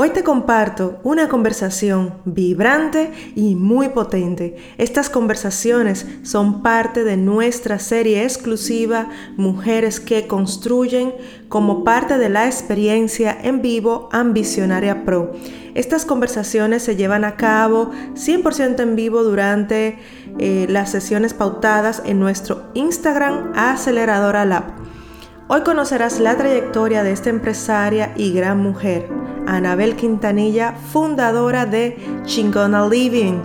[0.00, 4.54] Hoy te comparto una conversación vibrante y muy potente.
[4.78, 11.14] Estas conversaciones son parte de nuestra serie exclusiva Mujeres que Construyen
[11.48, 15.32] como parte de la experiencia en vivo Ambicionaria Pro.
[15.74, 19.98] Estas conversaciones se llevan a cabo 100% en vivo durante
[20.38, 24.87] eh, las sesiones pautadas en nuestro Instagram Aceleradora Lab.
[25.50, 29.08] Hoy conocerás la trayectoria de esta empresaria y gran mujer
[29.46, 31.96] Anabel Quintanilla, fundadora de
[32.26, 33.40] Chingona Living.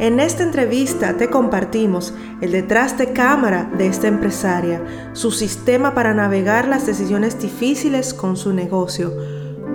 [0.00, 4.82] En esta entrevista te compartimos el detrás de cámara de esta empresaria,
[5.12, 9.12] su sistema para navegar las decisiones difíciles con su negocio,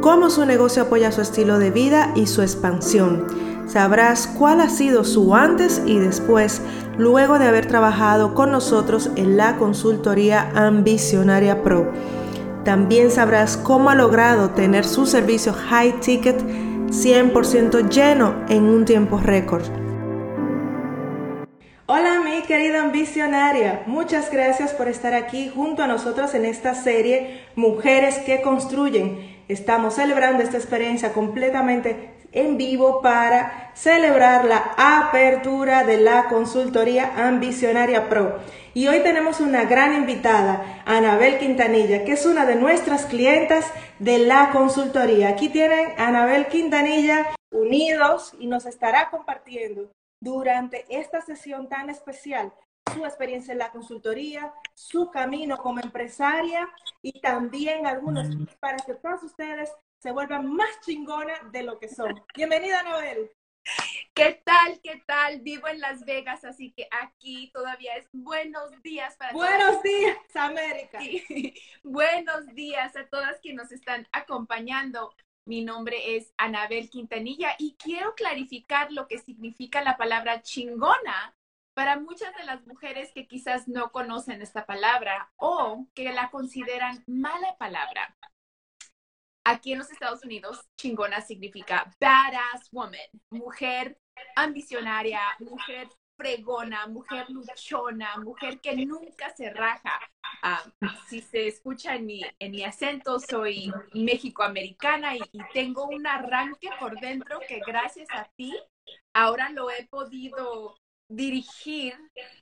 [0.01, 3.25] cómo su negocio apoya su estilo de vida y su expansión.
[3.65, 6.61] Sabrás cuál ha sido su antes y después
[6.97, 11.91] luego de haber trabajado con nosotros en la consultoría Ambicionaria Pro
[12.63, 19.17] también sabrás cómo ha logrado tener su servicio high ticket 100% lleno en un tiempo
[19.17, 19.65] récord.
[21.85, 27.41] Hola mi querida ambicionaria, muchas gracias por estar aquí junto a nosotros en esta serie
[27.55, 29.43] Mujeres que Construyen.
[29.49, 38.09] Estamos celebrando esta experiencia completamente en vivo para celebrar la apertura de la consultoría Ambicionaria
[38.09, 38.39] Pro.
[38.73, 43.65] Y hoy tenemos una gran invitada, Anabel Quintanilla, que es una de nuestras clientas
[43.99, 45.29] de la consultoría.
[45.29, 52.51] Aquí tienen a Anabel Quintanilla unidos y nos estará compartiendo durante esta sesión tan especial
[52.93, 56.67] su experiencia en la consultoría, su camino como empresaria
[57.01, 58.27] y también algunos
[58.59, 59.71] para que todos ustedes
[60.03, 62.21] se vuelvan más chingona de lo que son.
[62.35, 63.31] Bienvenida, Anabel.
[64.13, 64.81] ¿Qué tal?
[64.83, 65.39] ¿Qué tal?
[65.39, 70.99] Vivo en Las Vegas, así que aquí todavía es buenos días para Buenos días, América.
[71.83, 75.15] Buenos días a todas que nos están acompañando.
[75.45, 81.33] Mi nombre es Anabel Quintanilla y quiero clarificar lo que significa la palabra chingona
[81.73, 87.05] para muchas de las mujeres que quizás no conocen esta palabra o que la consideran
[87.07, 88.17] mala palabra.
[89.45, 92.99] Aquí en los Estados Unidos, chingona significa badass woman,
[93.29, 93.97] mujer
[94.35, 99.99] ambicionaria, mujer fregona, mujer luchona, mujer que nunca se raja.
[100.41, 100.63] Ah,
[101.07, 106.69] si se escucha en mi, en mi acento, soy mexicoamericana y, y tengo un arranque
[106.79, 108.53] por dentro que gracias a ti
[109.13, 110.75] ahora lo he podido
[111.09, 111.95] dirigir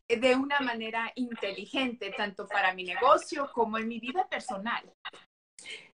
[0.07, 4.83] de una manera inteligente, tanto para mi negocio como en mi vida personal.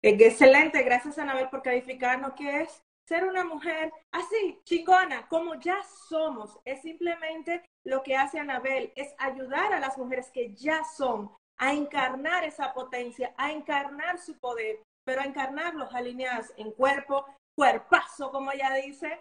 [0.05, 5.81] Eh, excelente, gracias Anabel por calificarnos que es ser una mujer así, chingona, como ya
[6.07, 6.59] somos.
[6.63, 11.73] Es simplemente lo que hace Anabel, es ayudar a las mujeres que ya son a
[11.73, 14.77] encarnar esa potencia, a encarnar su poder,
[15.07, 17.25] pero a encarnarlos alineados en cuerpo,
[17.57, 19.19] cuerpazo, como ella dice,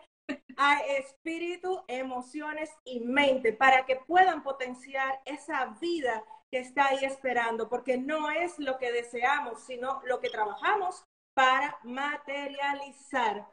[0.59, 6.23] a espíritu, emociones y mente, para que puedan potenciar esa vida
[6.59, 11.05] está ahí esperando, porque no es lo que deseamos, sino lo que trabajamos
[11.35, 13.49] para materializar.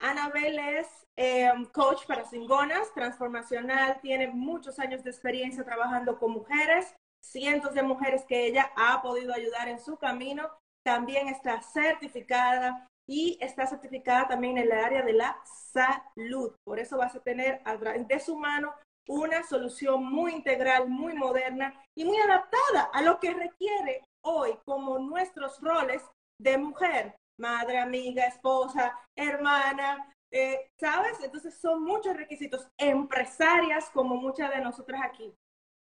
[0.00, 6.94] Anabel es eh, coach para cingonas, transformacional, tiene muchos años de experiencia trabajando con mujeres,
[7.22, 10.48] cientos de mujeres que ella ha podido ayudar en su camino.
[10.82, 16.54] También está certificada y está certificada también en el área de la salud.
[16.64, 17.60] Por eso vas a tener
[18.06, 18.72] de su mano
[19.08, 24.98] una solución muy integral, muy moderna y muy adaptada a lo que requiere hoy como
[24.98, 26.02] nuestros roles
[26.38, 31.18] de mujer, madre, amiga, esposa, hermana, eh, ¿sabes?
[31.22, 35.34] Entonces son muchos requisitos empresarias como muchas de nosotras aquí.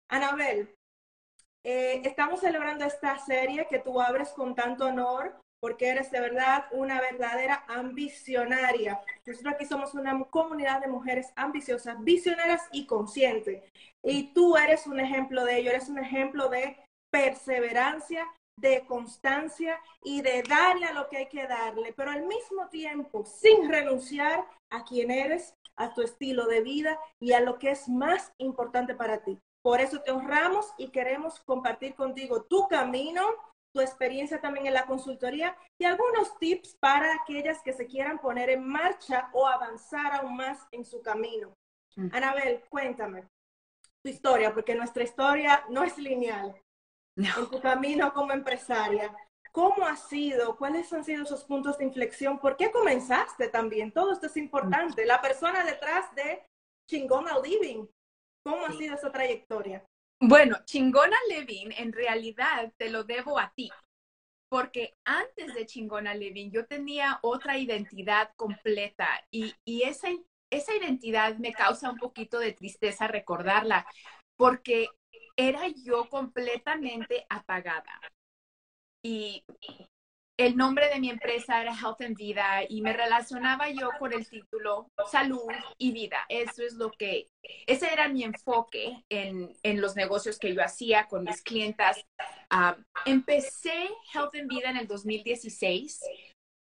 [0.09, 0.75] Anabel,
[1.63, 6.65] eh, estamos celebrando esta serie que tú abres con tanto honor porque eres de verdad
[6.71, 8.99] una verdadera ambicionaria.
[9.25, 13.63] Nosotros aquí somos una comunidad de mujeres ambiciosas, visionarias y conscientes.
[14.03, 16.77] Y tú eres un ejemplo de ello, eres un ejemplo de
[17.11, 18.25] perseverancia,
[18.57, 23.23] de constancia y de darle a lo que hay que darle, pero al mismo tiempo
[23.25, 27.87] sin renunciar a quien eres, a tu estilo de vida y a lo que es
[27.87, 29.39] más importante para ti.
[29.63, 33.21] Por eso te honramos y queremos compartir contigo tu camino,
[33.73, 38.49] tu experiencia también en la consultoría y algunos tips para aquellas que se quieran poner
[38.49, 41.53] en marcha o avanzar aún más en su camino.
[41.95, 42.09] Mm.
[42.13, 43.27] Anabel, cuéntame
[44.03, 46.55] tu historia, porque nuestra historia no es lineal.
[47.15, 49.15] En tu camino como empresaria,
[49.51, 50.57] ¿cómo ha sido?
[50.57, 52.39] ¿Cuáles han sido esos puntos de inflexión?
[52.39, 53.91] ¿Por qué comenzaste también?
[53.91, 55.05] Todo esto es importante.
[55.05, 56.43] La persona detrás de
[56.89, 57.85] Chingona Living,
[58.43, 59.85] ¿cómo ha sido esa trayectoria?
[60.21, 63.71] Bueno, Chingona Levin, en realidad te lo debo a ti.
[64.49, 70.09] porque antes de Chingona Living yo tenía otra identidad completa y, y esa,
[70.51, 73.87] esa identidad me causa un poquito de tristeza recordarla,
[74.37, 74.87] porque
[75.37, 78.01] era yo completamente apagada.
[79.03, 79.43] Y
[80.45, 84.27] el nombre de mi empresa era Health and Vida y me relacionaba yo con el
[84.27, 86.25] título Salud y Vida.
[86.29, 87.27] Eso es lo que,
[87.67, 92.03] ese era mi enfoque en, en los negocios que yo hacía con mis clientas.
[92.49, 95.99] Ah, empecé Health and Vida en el 2016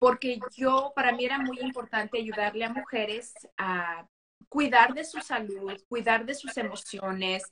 [0.01, 4.07] porque yo, para mí era muy importante ayudarle a mujeres a
[4.49, 7.45] cuidar de su salud, cuidar de sus emociones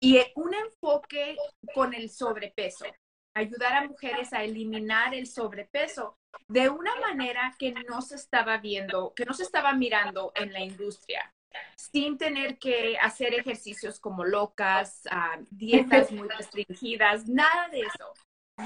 [0.00, 1.36] y un enfoque
[1.74, 2.86] con el sobrepeso
[3.34, 6.18] ayudar a mujeres a eliminar el sobrepeso
[6.48, 10.60] de una manera que no se estaba viendo, que no se estaba mirando en la
[10.60, 11.32] industria,
[11.76, 18.12] sin tener que hacer ejercicios como locas, ah, dietas muy restringidas, nada de eso.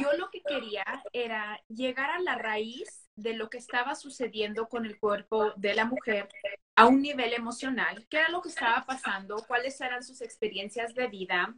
[0.00, 4.86] Yo lo que quería era llegar a la raíz de lo que estaba sucediendo con
[4.86, 6.28] el cuerpo de la mujer
[6.74, 11.06] a un nivel emocional, qué era lo que estaba pasando, cuáles eran sus experiencias de
[11.06, 11.54] vida,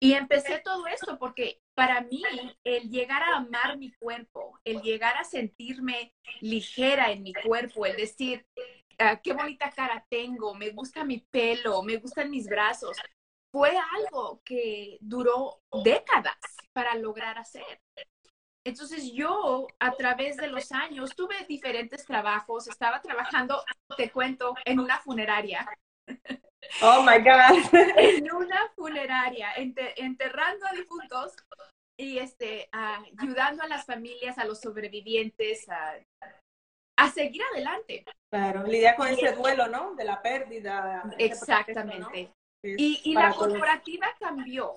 [0.00, 2.22] y empecé todo esto porque para mí
[2.64, 7.96] el llegar a amar mi cuerpo, el llegar a sentirme ligera en mi cuerpo, el
[7.96, 8.46] decir,
[8.98, 12.96] ah, qué bonita cara tengo, me gusta mi pelo, me gustan mis brazos,
[13.52, 16.38] fue algo que duró décadas
[16.72, 17.82] para lograr hacer.
[18.64, 23.62] Entonces yo a través de los años tuve diferentes trabajos, estaba trabajando,
[23.96, 25.66] te cuento, en una funeraria.
[26.82, 27.74] Oh my God.
[27.96, 31.34] En una funeraria, enterrando a difuntos
[31.98, 35.98] y este, ayudando a las familias, a los sobrevivientes a,
[36.98, 38.04] a seguir adelante.
[38.32, 39.94] Claro, lidiar con ese duelo, ¿no?
[39.94, 41.02] De la pérdida.
[41.18, 42.32] Exactamente.
[42.62, 44.76] Y, y la corporativa cambió.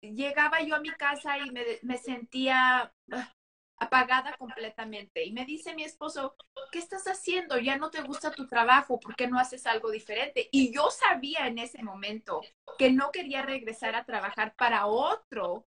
[0.00, 3.32] Llegaba yo a mi casa y me, me sentía ah,
[3.78, 5.24] apagada completamente.
[5.24, 6.36] Y me dice mi esposo,
[6.72, 7.58] ¿qué estás haciendo?
[7.58, 10.48] Ya no te gusta tu trabajo, ¿por qué no haces algo diferente?
[10.52, 12.40] Y yo sabía en ese momento
[12.78, 15.66] que no quería regresar a trabajar para otro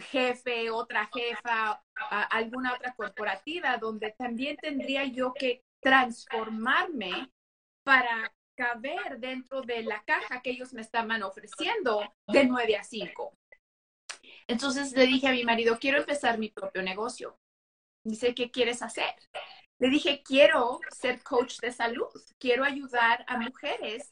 [0.00, 1.82] jefe, otra jefa,
[2.30, 7.30] alguna otra corporativa, donde también tendría yo que transformarme
[7.84, 13.32] para caber dentro de la caja que ellos me estaban ofreciendo de 9 a 5.
[14.46, 17.38] Entonces le dije a mi marido, quiero empezar mi propio negocio.
[18.04, 19.14] Dice, ¿qué quieres hacer?
[19.78, 22.08] Le dije, quiero ser coach de salud,
[22.38, 24.10] quiero ayudar a mujeres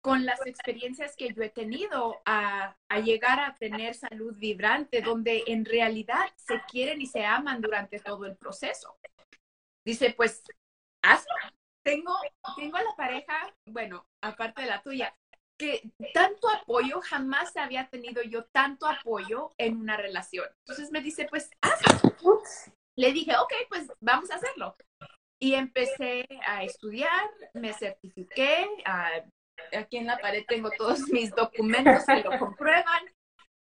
[0.00, 5.64] con las experiencias que yo he tenido a, llegar a tener salud vibrante, donde en
[5.64, 8.96] realidad se quieren y se aman durante todo el proceso.
[9.84, 10.42] Dice, pues,
[11.02, 11.34] hazlo.
[11.82, 12.14] Tengo,
[12.56, 15.16] tengo a la pareja, bueno, aparte de la tuya,
[15.58, 20.46] que tanto apoyo, jamás había tenido yo tanto apoyo en una relación.
[20.64, 22.42] Entonces me dice, pues, hazlo.
[22.96, 24.76] Le dije, ok, pues vamos a hacerlo.
[25.40, 28.66] Y empecé a estudiar, me certifiqué,
[29.76, 33.04] aquí en la pared tengo todos mis documentos que lo comprueban.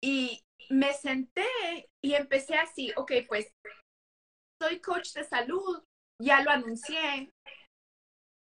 [0.03, 1.47] Y me senté
[2.03, 3.51] y empecé así, ok, pues
[4.61, 5.83] soy coach de salud,
[6.21, 7.31] ya lo anuncié.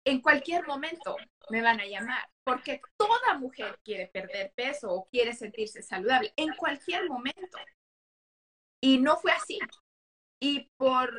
[0.05, 1.15] En cualquier momento
[1.49, 6.53] me van a llamar, porque toda mujer quiere perder peso o quiere sentirse saludable, en
[6.55, 7.57] cualquier momento.
[8.81, 9.59] Y no fue así.
[10.39, 11.11] Y por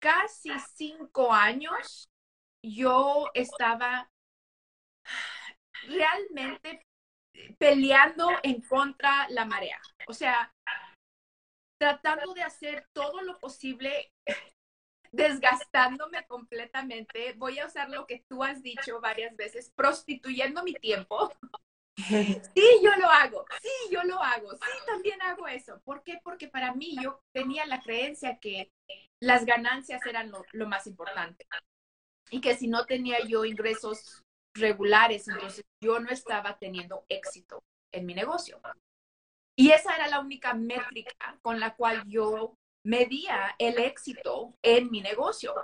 [0.00, 2.10] casi cinco años
[2.62, 4.10] yo estaba
[5.86, 6.86] realmente
[7.58, 9.80] peleando en contra la marea.
[10.08, 10.52] O sea,
[11.78, 14.12] tratando de hacer todo lo posible,
[15.14, 17.34] desgastándome completamente.
[17.36, 21.32] Voy a usar lo que tú has dicho varias veces, prostituyendo mi tiempo.
[21.96, 25.80] Sí, yo lo hago, sí, yo lo hago, sí, también hago eso.
[25.84, 26.18] ¿Por qué?
[26.24, 28.72] Porque para mí yo tenía la creencia que
[29.20, 31.46] las ganancias eran lo, lo más importante
[32.30, 38.06] y que si no tenía yo ingresos regulares, entonces yo no estaba teniendo éxito en
[38.06, 38.60] mi negocio.
[39.56, 45.00] Y esa era la única métrica con la cual yo medía el éxito en mi
[45.00, 45.54] negocio.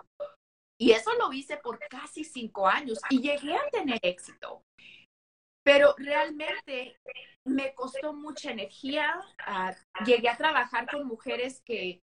[0.78, 4.62] Y eso lo hice por casi cinco años y llegué a tener éxito.
[5.62, 6.96] Pero realmente
[7.44, 9.20] me costó mucha energía.
[9.46, 9.74] Ah,
[10.06, 12.00] llegué a trabajar con mujeres que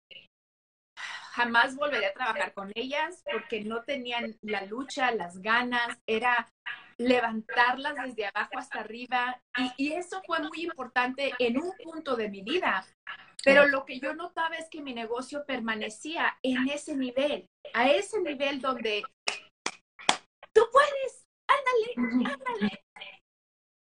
[1.33, 6.49] jamás volveré a trabajar con ellas porque no tenían la lucha, las ganas, era
[6.99, 9.41] levantarlas desde abajo hasta arriba
[9.77, 12.87] y, eso fue muy importante en un punto de mi vida.
[13.45, 18.21] Pero lo que yo notaba es que mi negocio permanecía en ese nivel, a ese
[18.21, 19.03] nivel donde
[20.55, 22.85] tú puedes, ándale, ándale,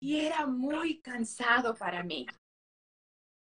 [0.02, 2.26] y era muy cansado para mí.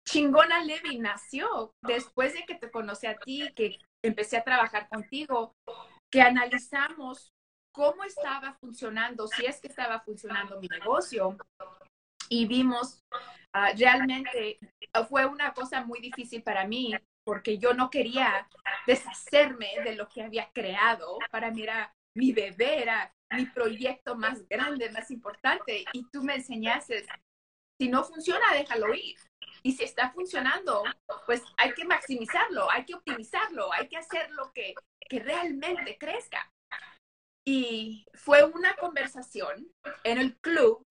[0.08, 5.54] Chingona Levy nació después de que te conocí a ti, que empecé a trabajar contigo,
[6.12, 7.32] que analizamos
[7.74, 11.38] cómo estaba funcionando, si es que estaba funcionando mi negocio.
[12.32, 13.04] Y vimos
[13.52, 14.58] ah, realmente,
[14.94, 16.96] ah, fue una cosa muy difícil para mí
[17.26, 18.48] porque yo no quería
[18.88, 21.20] deshacerme de lo que había creado.
[21.30, 25.84] Para mí era mi bebé, era mi proyecto más grande, más importante.
[25.92, 27.06] Y tú me enseñaste,
[27.78, 29.18] si no funciona, déjalo ir.
[29.62, 30.84] Y si está funcionando,
[31.26, 34.74] pues hay que maximizarlo, hay que optimizarlo, hay que hacer lo que,
[35.10, 36.50] que realmente crezca.
[37.44, 39.68] Y fue una conversación
[40.04, 40.86] en el club.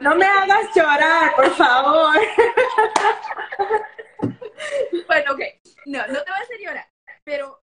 [0.00, 2.16] No me hagas llorar, por favor.
[5.06, 5.40] bueno, ok.
[5.86, 6.90] No, no te voy a hacer llorar.
[7.24, 7.62] Pero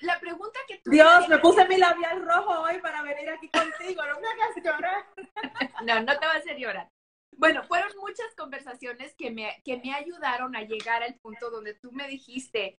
[0.00, 0.90] la pregunta que tú...
[0.90, 4.02] Dios, me puse mi labial rojo hoy para venir aquí contigo.
[4.06, 5.04] No me hagas llorar.
[5.84, 6.88] no, no te voy a hacer llorar.
[7.36, 11.92] Bueno, fueron muchas conversaciones que me, que me ayudaron a llegar al punto donde tú
[11.92, 12.78] me dijiste,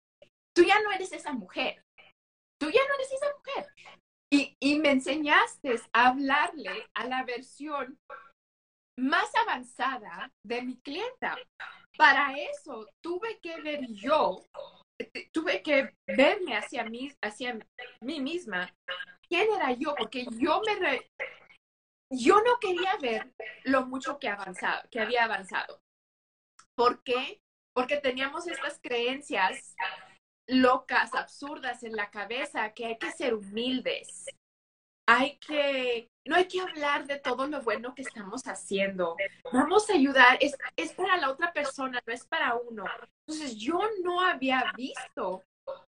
[0.54, 1.84] tú ya no eres esa mujer,
[2.60, 3.68] tú ya no eres esa mujer.
[4.30, 7.98] Y, y me enseñaste a hablarle a la versión
[8.98, 11.38] más avanzada de mi clienta.
[11.98, 14.44] Para eso tuve que ver yo,
[15.32, 17.58] tuve que verme hacia mí, hacia
[18.02, 18.72] mí misma,
[19.28, 21.10] quién era yo, porque yo me,
[22.12, 25.82] yo no quería ver lo mucho que, avanzado, que había avanzado.
[26.76, 27.42] ¿Por qué?
[27.74, 29.76] Porque teníamos estas creencias
[30.48, 34.26] locas, absurdas en la cabeza, que hay que ser humildes.
[35.10, 39.16] Hay que, no hay que hablar de todo lo bueno que estamos haciendo.
[39.54, 42.84] Vamos a ayudar, es, es para la otra persona, no es para uno.
[43.26, 45.44] Entonces yo no había visto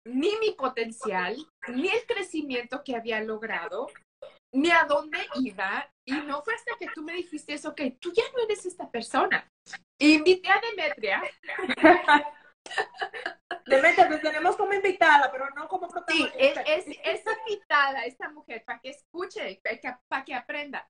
[0.05, 1.37] ni mi potencial,
[1.69, 3.89] ni el crecimiento que había logrado,
[4.53, 5.89] ni a dónde iba.
[6.07, 8.91] Y no fue hasta que tú me dijiste eso, que tú ya no eres esta
[8.91, 9.49] persona.
[9.99, 11.23] Invité a Demetria.
[13.77, 16.65] Demetria, te tenemos como invitada, pero no como protagonista.
[16.65, 19.61] Sí, es, es, invitada esta mujer para que escuche,
[20.09, 20.89] para que, aprenda.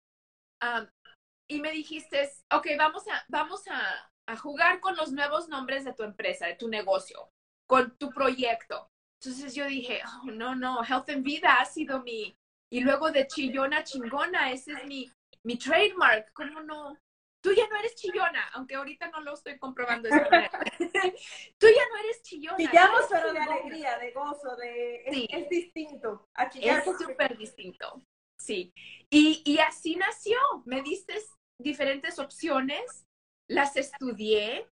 [1.48, 5.92] y me dijiste, ok, vamos a, vamos a, a jugar con los nuevos nombres de
[5.92, 7.30] tu empresa, de tu negocio,
[7.66, 8.90] con tu proyecto.
[9.20, 12.36] Entonces yo dije, oh, no, no, Health en Vida ha sido mi,
[12.70, 15.10] y luego de chillona chingona, ese es mi,
[15.44, 16.32] mi trademark.
[16.32, 16.98] ¿Cómo no?
[17.44, 20.50] Tú ya no eres chillona, aunque ahorita no lo estoy comprobando de esa manera.
[21.58, 22.56] Tú ya no eres chillona.
[22.56, 25.04] Chillamos, pero de alegría, de gozo, de...
[25.12, 25.28] Sí.
[25.28, 26.26] Es, distinto.
[26.54, 28.02] es súper distinto.
[28.40, 28.72] Sí.
[29.10, 30.38] Y, y así nació.
[30.64, 31.20] Me diste
[31.60, 33.04] diferentes opciones,
[33.46, 34.66] las estudié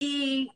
[0.00, 0.52] y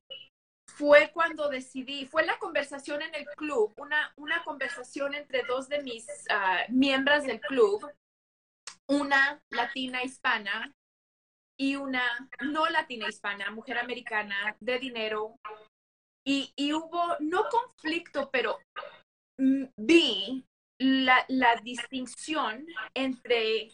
[0.68, 5.82] fue cuando decidí, fue la conversación en el club, una, una conversación entre dos de
[5.82, 7.84] mis uh, miembros del club,
[8.86, 10.72] una latina hispana
[11.60, 12.02] y una
[12.40, 15.36] no latina hispana, mujer americana, de dinero.
[16.26, 18.58] Y, y hubo, no conflicto, pero
[19.76, 20.44] vi
[20.80, 23.68] la, la distinción entre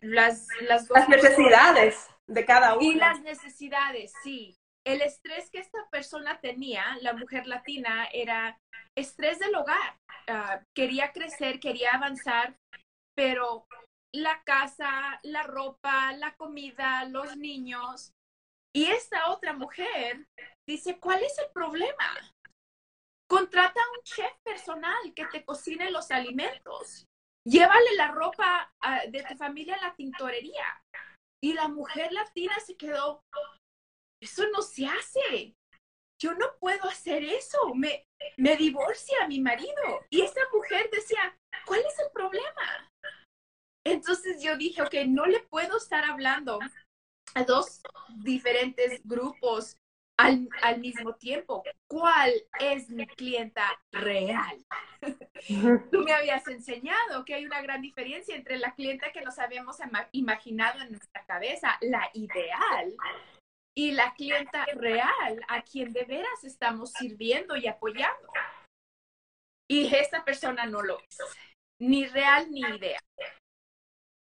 [0.00, 2.84] las, las, las necesidades de cada uno.
[2.84, 4.56] Y las necesidades, sí
[4.86, 8.56] el estrés que esta persona tenía, la mujer latina, era
[8.96, 9.98] estrés del hogar.
[10.28, 12.56] Ah, quería crecer, quería avanzar,
[13.16, 13.66] pero
[14.14, 18.12] la casa, la ropa, la comida, los niños.
[18.74, 20.26] Y esta otra mujer
[20.68, 22.34] dice, ¿cuál es el problema?
[23.28, 27.06] Contrata a un chef personal que te cocine los alimentos.
[27.46, 30.82] Llévale la ropa ah, de tu familia a la tintorería.
[31.42, 33.22] Y la mujer latina se quedó,
[34.22, 35.54] eso no se hace.
[36.20, 37.74] Yo no puedo hacer eso.
[37.74, 38.04] Me,
[38.36, 40.04] me divorcia a mi marido.
[40.10, 42.90] Y esa mujer decía, ¿cuál es el problema?
[43.86, 46.58] Entonces yo dije, ok, no le puedo estar hablando
[47.34, 47.82] a dos
[48.16, 49.76] diferentes grupos
[50.18, 51.62] al, al, mismo tiempo.
[51.86, 54.64] ¿Cuál es mi clienta real?
[55.92, 59.76] Tú me habías enseñado que hay una gran diferencia entre la clienta que nos habíamos
[60.12, 62.92] imaginado en nuestra cabeza, la ideal,
[63.72, 68.28] y la clienta real a quien de veras estamos sirviendo y apoyando.
[69.68, 71.18] Y esta persona no lo es,
[71.78, 72.98] ni real ni idea.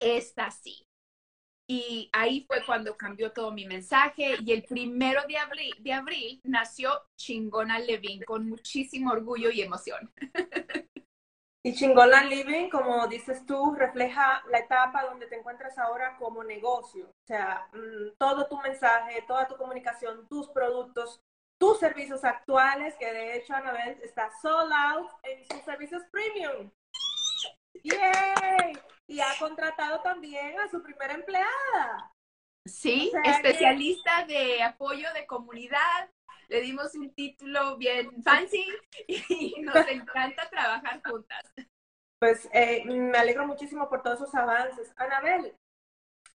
[0.00, 0.87] Está así.
[1.69, 6.40] Y ahí fue cuando cambió todo mi mensaje y el primero de abril, de abril
[6.42, 10.12] nació Chingona Levin con muchísimo orgullo y emoción.
[11.62, 17.09] Y Chingona Living, como dices tú, refleja la etapa donde te encuentras ahora como negocio.
[17.09, 21.21] O sea, mm, todo tu mensaje, toda tu comunicación, tus productos,
[21.59, 26.71] tus servicios actuales, que de hecho Anabel está sold out en sus servicios premium.
[27.74, 28.72] ¡Yay!
[29.06, 32.12] Y ha contratado también a su primera empleada.
[32.64, 36.10] Sí, especialista de apoyo de comunidad.
[36.48, 38.66] Le dimos un título bien fancy
[39.06, 41.42] y nos encanta trabajar juntas.
[42.18, 44.92] Pues eh, me alegro muchísimo por todos esos avances.
[44.96, 45.56] Anabel,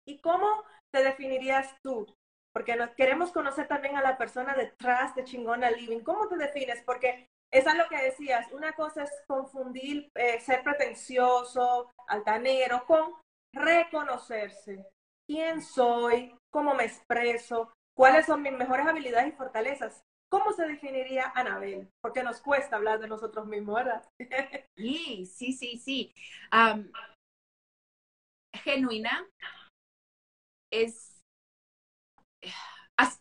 [0.05, 2.07] ¿y cómo te definirías tú?
[2.53, 5.99] Porque nos queremos conocer también a la persona detrás de Chingona Living.
[5.99, 6.81] ¿Cómo te defines?
[6.85, 8.51] Porque esa es lo que decías.
[8.51, 13.13] Una cosa es confundir eh, ser pretencioso, altanero, con
[13.53, 14.85] reconocerse.
[15.25, 16.35] ¿Quién soy?
[16.51, 17.73] ¿Cómo me expreso?
[17.95, 20.03] ¿Cuáles son mis mejores habilidades y fortalezas?
[20.29, 21.89] ¿Cómo se definiría Anabel?
[22.01, 24.03] Porque nos cuesta hablar de nosotros mismos, ¿verdad?
[24.75, 26.13] Sí, sí, sí, sí.
[28.63, 29.25] genuina
[30.71, 31.23] es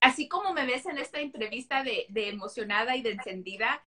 [0.00, 3.84] así como me ves en esta entrevista de, de, emocionada y de encendida,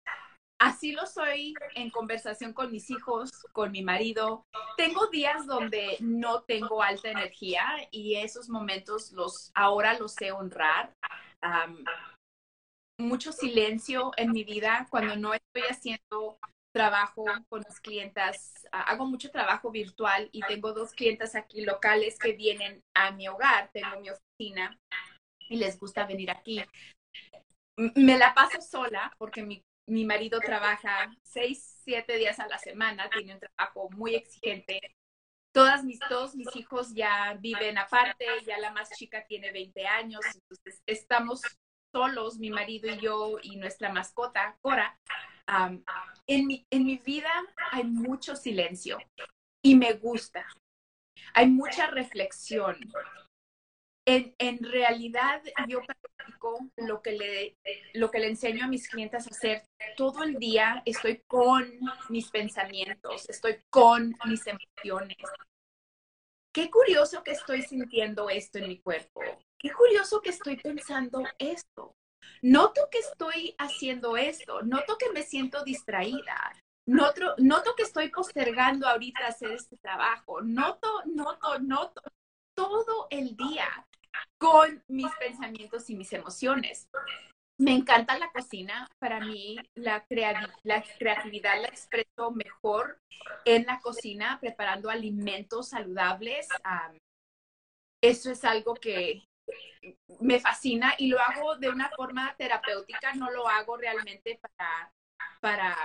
[0.64, 4.46] así lo soy en conversación con mis hijos, con mi marido.
[4.78, 10.94] Tengo días donde no tengo alta energía y esos momentos los ahora los sé honrar
[12.98, 16.38] mucho silencio en mi vida cuando no estoy haciendo
[16.74, 18.66] trabajo con mis clientas.
[18.72, 23.70] Hago mucho trabajo virtual y tengo dos clientas aquí locales que vienen a mi hogar.
[23.74, 24.80] Tengo mi oficina
[25.50, 26.64] y les gusta venir aquí.
[27.96, 33.10] Me la paso sola porque mi, mi marido trabaja seis, siete días a la semana,
[33.10, 34.80] tiene un trabajo muy exigente.
[35.54, 40.22] Todas mis, todos mis hijos ya viven aparte, ya la más chica tiene 20 años,
[40.34, 41.42] entonces estamos
[41.94, 45.00] solos, mi marido y yo y nuestra mascota, Cora,
[46.28, 47.32] en, mi, en mi vida
[47.72, 48.98] hay mucho silencio
[49.62, 50.46] y me gusta.
[51.34, 52.78] Hay mucha reflexión.
[54.06, 57.58] En, en realidad yo practico lo que, le,
[57.94, 59.64] lo que le enseño a mis clientes a hacer
[59.96, 60.82] todo el día.
[60.86, 61.80] Estoy con
[62.10, 65.18] mis pensamientos, estoy con mis emociones.
[66.54, 69.22] Qué curioso que estoy sintiendo esto en mi cuerpo
[69.64, 71.96] qué curioso que estoy pensando esto.
[72.42, 76.54] Noto que estoy haciendo esto, noto que me siento distraída,
[76.86, 82.02] noto, noto que estoy postergando ahorita hacer este trabajo, noto, noto, noto
[82.56, 83.88] todo el día
[84.38, 86.90] con mis pensamientos y mis emociones.
[87.58, 88.88] Me encanta la cocina.
[89.00, 90.06] Para mí, la,
[90.64, 93.00] la creatividad la expreso mejor
[93.46, 96.48] en la cocina, preparando alimentos saludables.
[98.02, 99.24] eso es algo que,
[100.20, 104.94] me fascina y lo hago de una forma terapéutica, no lo hago realmente para,
[105.42, 105.78] para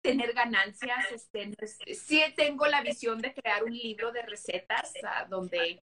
[0.00, 1.06] tener ganancias.
[1.12, 4.92] Este, sí tengo la visión de crear un libro de recetas
[5.28, 5.82] donde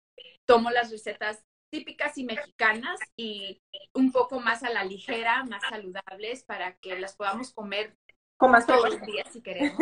[0.45, 3.59] tomo las recetas típicas y mexicanas y
[3.95, 7.97] un poco más a la ligera, más saludables para que las podamos comer
[8.39, 9.79] más todos los días si queremos.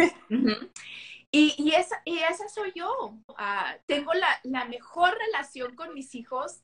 [1.32, 3.18] y, y, esa, y esa soy yo.
[3.36, 6.62] Ah, tengo la, la, mejor relación con mis hijos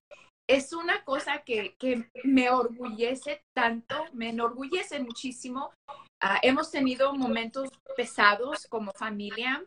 [0.48, 1.76] es una cosa que,
[2.24, 5.74] me orgullece tanto, me enorgullece muchísimo.
[6.22, 9.62] Ah, hemos tenido momentos pesados como familia,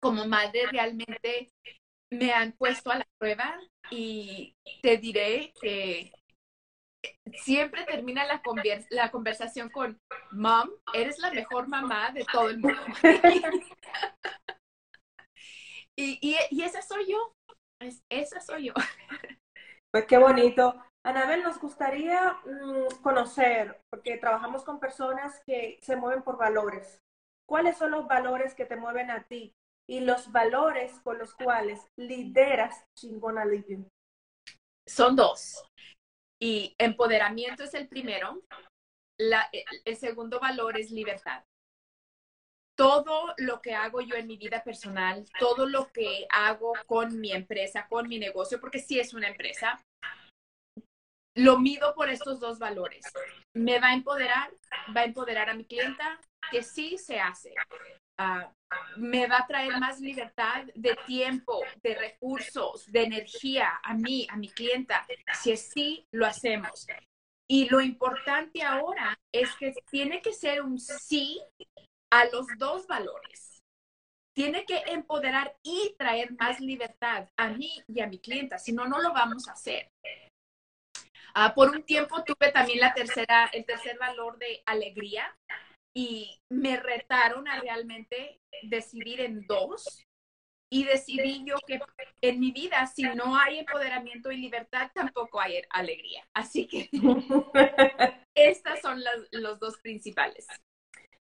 [0.00, 1.50] como madre, realmente
[2.10, 3.58] me han puesto a la prueba
[3.90, 6.12] y te diré que
[7.34, 8.42] siempre termina la,
[8.90, 10.00] la conversación con,
[10.32, 12.80] mom, eres la mejor mamá de todo el mundo.
[15.96, 17.34] y, y, esa soy yo,
[18.08, 18.74] esa soy yo.
[19.90, 20.74] Pues qué bonito.
[21.02, 27.00] Anabel, nos gustaría mm, conocer, porque trabajamos con personas que se mueven por valores.
[27.48, 29.54] ¿Cuáles son los valores que te mueven a ti
[29.88, 33.84] y los valores con los cuales lideras Chingona Living?
[34.86, 35.64] Son dos.
[36.40, 38.42] Y empoderamiento es el primero.
[39.84, 41.42] el segundo valor es libertad
[42.78, 47.32] todo lo que hago yo en mi vida personal, todo lo que hago con mi
[47.32, 49.82] empresa, con mi negocio, porque sí es una empresa,
[51.36, 53.04] lo mido por estos dos valores.
[53.52, 54.52] Me va a empoderar,
[54.96, 56.20] va a empoderar a mi clienta,
[56.52, 57.52] que sí se hace.
[58.20, 58.52] Ah,
[58.96, 64.36] me va a traer más libertad de tiempo, de recursos, de energía a mí, a
[64.36, 65.06] mi clienta,
[65.40, 66.86] si sí lo hacemos.
[67.48, 71.40] Y lo importante ahora es que tiene que ser un sí
[72.12, 73.62] a los dos valores.
[74.34, 78.86] Tiene que empoderar y traer más libertad a mí y a mi clienta, si no,
[78.86, 79.88] no lo vamos a hacer.
[81.34, 85.34] Ah, por un tiempo tuve también la tercera, el tercer valor de alegría
[85.98, 90.06] y me retaron a realmente decidir en dos
[90.70, 91.80] y decidí yo que
[92.20, 96.24] en mi vida si no hay empoderamiento y libertad tampoco hay alegría.
[96.34, 96.88] Así que
[98.36, 100.46] estas son los dos principales.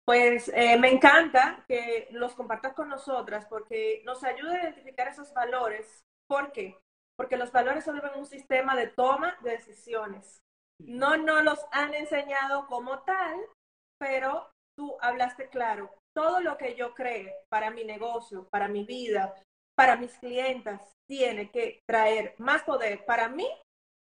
[0.03, 5.33] Pues eh, me encanta que los compartas con nosotras porque nos ayuda a identificar esos
[5.33, 6.03] valores.
[6.27, 6.77] ¿Por qué?
[7.17, 10.41] porque los valores son un sistema de toma de decisiones.
[10.79, 13.39] No nos los han enseñado como tal,
[13.97, 15.93] pero tú hablaste claro.
[16.13, 19.33] Todo lo que yo cree para mi negocio, para mi vida,
[19.75, 23.47] para mis clientas, tiene que traer más poder para mí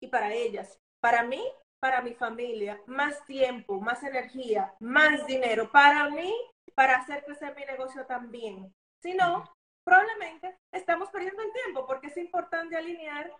[0.00, 0.78] y para ellas.
[1.00, 1.42] Para mí,
[1.80, 5.70] para mi familia, más tiempo, más energía, más dinero.
[5.70, 6.34] Para mí,
[6.74, 8.72] para hacer crecer mi negocio también.
[9.02, 9.44] Si no,
[9.84, 13.32] probablemente estamos perdiendo el tiempo porque es importante alinear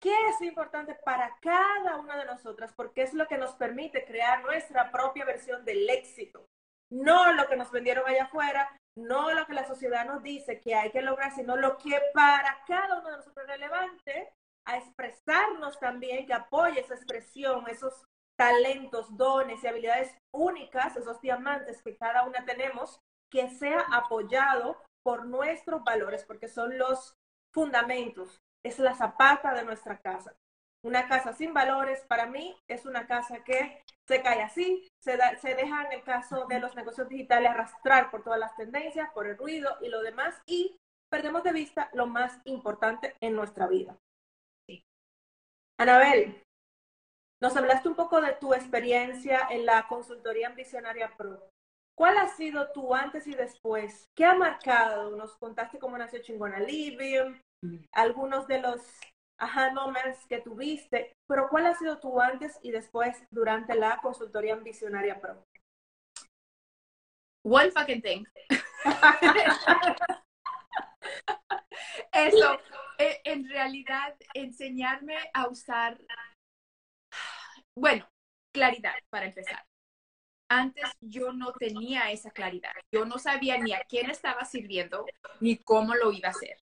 [0.00, 4.42] qué es importante para cada una de nosotras, porque es lo que nos permite crear
[4.42, 6.46] nuestra propia versión del éxito.
[6.94, 10.76] No lo que nos vendieron allá afuera, no lo que la sociedad nos dice que
[10.76, 14.32] hay que lograr, sino lo que para cada uno de nosotros es relevante
[14.64, 18.04] a expresarnos también, que apoye esa expresión, esos
[18.38, 25.26] talentos, dones y habilidades únicas, esos diamantes que cada una tenemos, que sea apoyado por
[25.26, 27.16] nuestros valores, porque son los
[27.52, 30.32] fundamentos, es la zapata de nuestra casa.
[30.84, 35.54] Una casa sin valores, para mí, es una casa que se cae así, se, se
[35.54, 39.38] deja en el caso de los negocios digitales arrastrar por todas las tendencias, por el
[39.38, 40.76] ruido y lo demás, y
[41.10, 43.96] perdemos de vista lo más importante en nuestra vida.
[45.78, 46.42] Anabel,
[47.40, 51.48] nos hablaste un poco de tu experiencia en la consultoría en Visionaria Pro.
[51.96, 54.04] ¿Cuál ha sido tu antes y después?
[54.14, 55.16] ¿Qué ha marcado?
[55.16, 57.76] Nos contaste cómo nació Chingona Living, mm.
[57.92, 58.82] algunos de los
[59.38, 64.56] aha moments que tuviste, pero ¿cuál ha sido tu antes y después durante la consultoría
[64.56, 65.44] Visionaria Pro?
[67.44, 68.24] One fucking thing.
[72.12, 72.58] Eso,
[72.98, 75.98] e, en realidad, enseñarme a usar,
[77.76, 78.08] bueno,
[78.52, 79.64] claridad para empezar.
[80.48, 82.72] Antes yo no tenía esa claridad.
[82.92, 85.04] Yo no sabía ni a quién estaba sirviendo
[85.40, 86.58] ni cómo lo iba a hacer.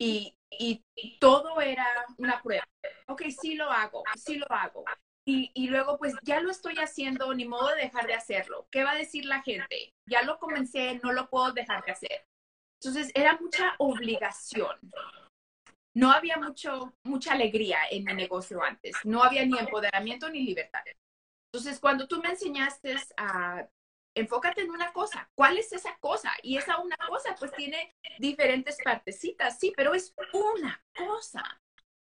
[0.00, 0.82] Y, y
[1.18, 1.86] todo era
[2.18, 2.64] una prueba.
[3.08, 4.84] Ok, sí lo hago, sí lo hago.
[5.28, 8.68] Y, y, luego, pues ya lo estoy haciendo, ni modo de dejar de hacerlo.
[8.70, 9.92] ¿Qué va a decir la gente?
[10.08, 12.26] Ya lo comencé, no lo puedo dejar de hacer.
[12.80, 14.78] Entonces, era mucha obligación.
[15.96, 18.94] No había mucho, mucha alegría en mi negocio antes.
[19.02, 20.82] No había ni empoderamiento ni libertad.
[21.50, 23.66] Entonces, cuando tú me enseñaste a
[24.16, 25.28] enfócate en una cosa.
[25.36, 26.32] ¿Cuál es esa cosa?
[26.42, 31.42] Y esa una cosa, pues tiene diferentes partecitas, sí, pero es una cosa.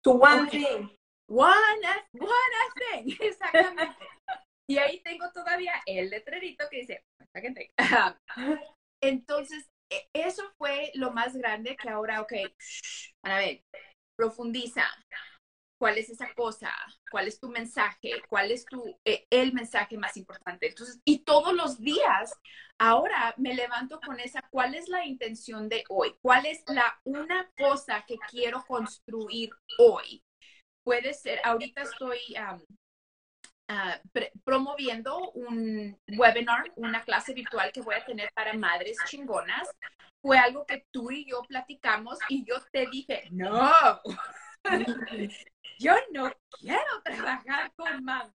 [0.03, 0.89] Tu one thing.
[1.29, 3.97] One, one thing, exactamente.
[4.69, 7.03] y ahí tengo todavía el letrerito que dice,
[9.03, 12.33] entonces, e, eso fue lo más grande que ahora, ok,
[13.25, 13.61] a ver,
[14.17, 14.85] profundiza,
[15.77, 16.73] cuál es esa cosa,
[17.11, 20.67] cuál es tu mensaje, cuál es tu, eh, el mensaje más importante.
[20.67, 22.33] Entonces, y todos los días,
[22.77, 27.49] ahora me levanto con esa, cuál es la intención de hoy, cuál es la una
[27.57, 30.23] cosa que quiero construir hoy.
[30.83, 32.57] Puede ser, ahorita estoy ah,
[34.43, 39.69] promoviendo un webinar, una clase virtual que voy a tener para madres chingonas.
[40.21, 43.71] Fue algo que tú y yo platicamos y yo te dije, no,
[45.79, 48.33] yo no quiero trabajar con mamás,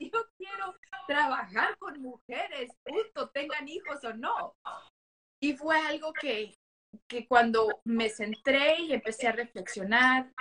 [0.00, 0.74] yo quiero
[1.06, 4.54] trabajar con mujeres, justo tengan hijos o no.
[5.40, 6.54] Y fue algo que,
[7.08, 10.32] que cuando me centré y empecé a reflexionar,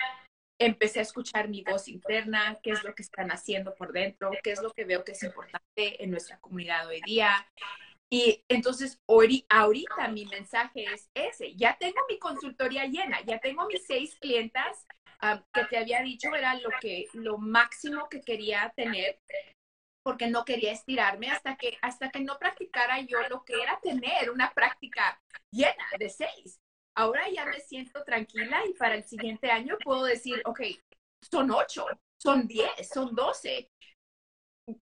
[0.59, 4.51] empecé a escuchar mi voz interna, qué es lo que están haciendo por dentro, qué
[4.51, 7.47] es lo que veo que es importante en nuestra comunidad hoy día.
[8.09, 11.55] Y entonces, ahorita mi mensaje es ese.
[11.55, 14.85] Ya tengo mi consultoría llena, ya tengo mis seis clientas
[15.53, 19.19] que te había dicho era lo que lo máximo que quería tener
[20.03, 24.29] porque no quería estirarme hasta que hasta que no practicara yo lo que era tener
[24.29, 25.19] una práctica
[25.51, 26.59] llena de seis.
[26.95, 30.61] Ahora ya me siento tranquila y para el siguiente año puedo decir, ok,
[31.31, 31.87] son ocho,
[32.21, 33.69] son diez, son doce.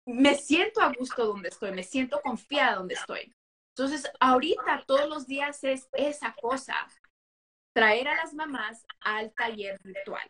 [0.07, 3.31] Me siento a gusto donde estoy, me siento confiada donde estoy.
[3.75, 6.87] Entonces, ahorita todos los días es esa cosa
[7.73, 10.29] traer a las mamás al taller virtual,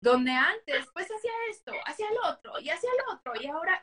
[0.00, 3.82] donde antes pues hacía esto, hacía lo otro y hacía lo otro y ahora,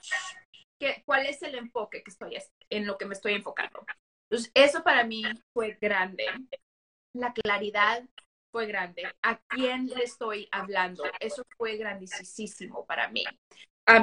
[0.80, 2.38] ¿qué, ¿cuál es el enfoque que estoy
[2.70, 3.86] en lo que me estoy enfocando?
[4.30, 6.26] Entonces, eso para mí fue grande.
[7.14, 8.04] La claridad
[8.52, 9.04] fue grande.
[9.22, 11.04] ¿A quién le estoy hablando?
[11.20, 13.24] Eso fue grandísimo para mí.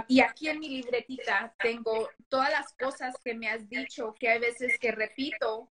[0.09, 4.39] y aquí en mi libretita tengo todas las cosas que me has dicho, que hay
[4.39, 5.71] veces que repito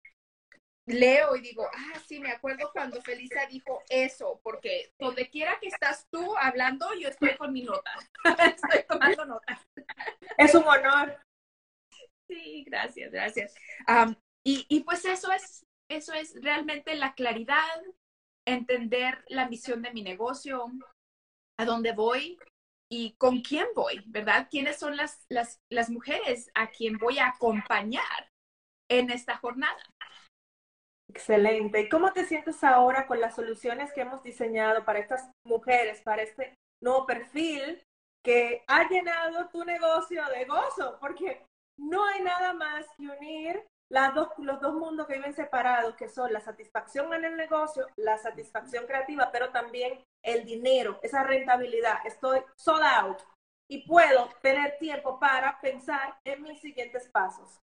[0.87, 5.68] leo y digo, ah, sí, me acuerdo cuando Felisa dijo eso, porque donde quiera que
[5.68, 7.90] estás tú hablando, yo estoy con mi nota.
[8.57, 9.61] estoy tomando nota.
[10.38, 11.20] Es un honor.
[12.29, 13.55] Sí, gracias, gracias.
[14.44, 17.83] y, y pues eso es, eso es realmente la claridad,
[18.46, 20.66] entender la misión de mi negocio,
[21.59, 22.38] a dónde voy
[22.90, 24.49] y con quién voy, ¿verdad?
[24.51, 28.31] ¿Quiénes son las, las, las mujeres a quien voy a acompañar
[28.88, 29.83] en esta jornada?
[31.16, 31.81] Excelente.
[31.81, 36.22] ¿Y cómo te sientes ahora con las soluciones que hemos diseñado para estas mujeres, para
[36.22, 37.83] este nuevo perfil
[38.22, 40.98] que ha llenado tu negocio de gozo?
[41.00, 41.46] Porque
[41.79, 46.11] no hay nada más que unir las dos, los dos mundos que viven separados, que
[46.11, 52.07] son la satisfacción en el negocio, la satisfacción creativa, pero también el dinero, esa rentabilidad.
[52.07, 53.22] Estoy sold out
[53.70, 57.59] y puedo tener tiempo para pensar en mis siguientes pasos.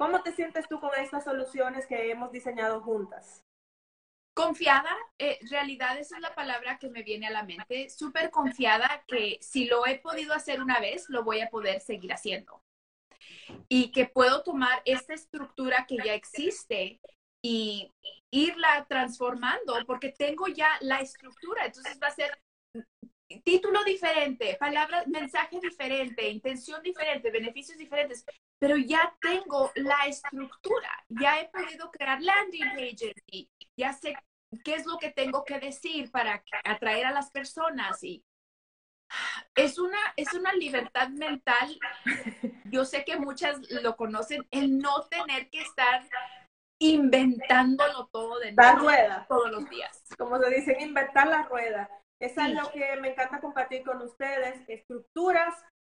[0.00, 3.44] ¿Cómo te sientes tú con estas soluciones que hemos diseñado juntas?
[4.32, 9.04] Confiada, eh, realidad esa es la palabra que me viene a la mente, súper confiada
[9.06, 12.62] que si lo he podido hacer una vez, lo voy a poder seguir haciendo.
[13.68, 16.98] Y que puedo tomar esta estructura que ya existe
[17.42, 17.92] y
[18.30, 21.66] irla transformando porque tengo ya la estructura.
[21.66, 22.40] Entonces va a ser
[23.38, 28.24] título diferente, palabras, mensaje diferente, intención diferente, beneficios diferentes,
[28.58, 34.16] pero ya tengo la estructura, ya he podido crear landing pages y ya sé
[34.64, 38.24] qué es lo que tengo que decir para atraer a las personas y
[39.54, 41.78] es una, es una libertad mental.
[42.64, 46.08] Yo sé que muchas lo conocen, el no tener que estar
[46.80, 50.04] inventándolo todo de la rueda todos los días.
[50.16, 51.90] Como se dice, inventar la rueda.
[52.20, 55.54] Eso es lo que me encanta compartir con ustedes, estructuras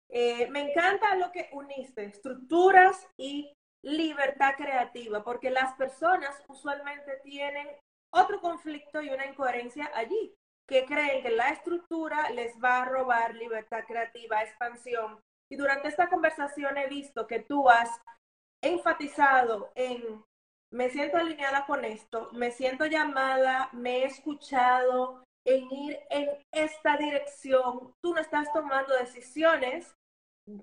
[0.08, 7.66] eh, me encanta lo que uniste, estructuras y libertad creativa, porque las personas usualmente tienen
[8.12, 10.34] otro conflicto y una incoherencia allí,
[10.68, 15.20] que creen que la estructura les va a robar libertad creativa, expansión.
[15.50, 17.90] Y durante esta conversación he visto que tú has
[18.62, 20.24] enfatizado en,
[20.72, 26.96] me siento alineada con esto, me siento llamada, me he escuchado en ir en esta
[26.96, 27.94] dirección.
[28.02, 29.94] Tú no estás tomando decisiones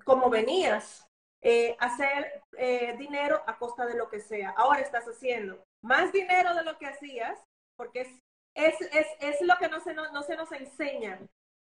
[0.06, 1.08] como venías,
[1.42, 4.52] eh, hacer eh, dinero a costa de lo que sea.
[4.52, 7.40] Ahora estás haciendo más dinero de lo que hacías,
[7.76, 8.10] porque es,
[8.54, 11.20] es, es, es lo que no se, no, no se nos enseña,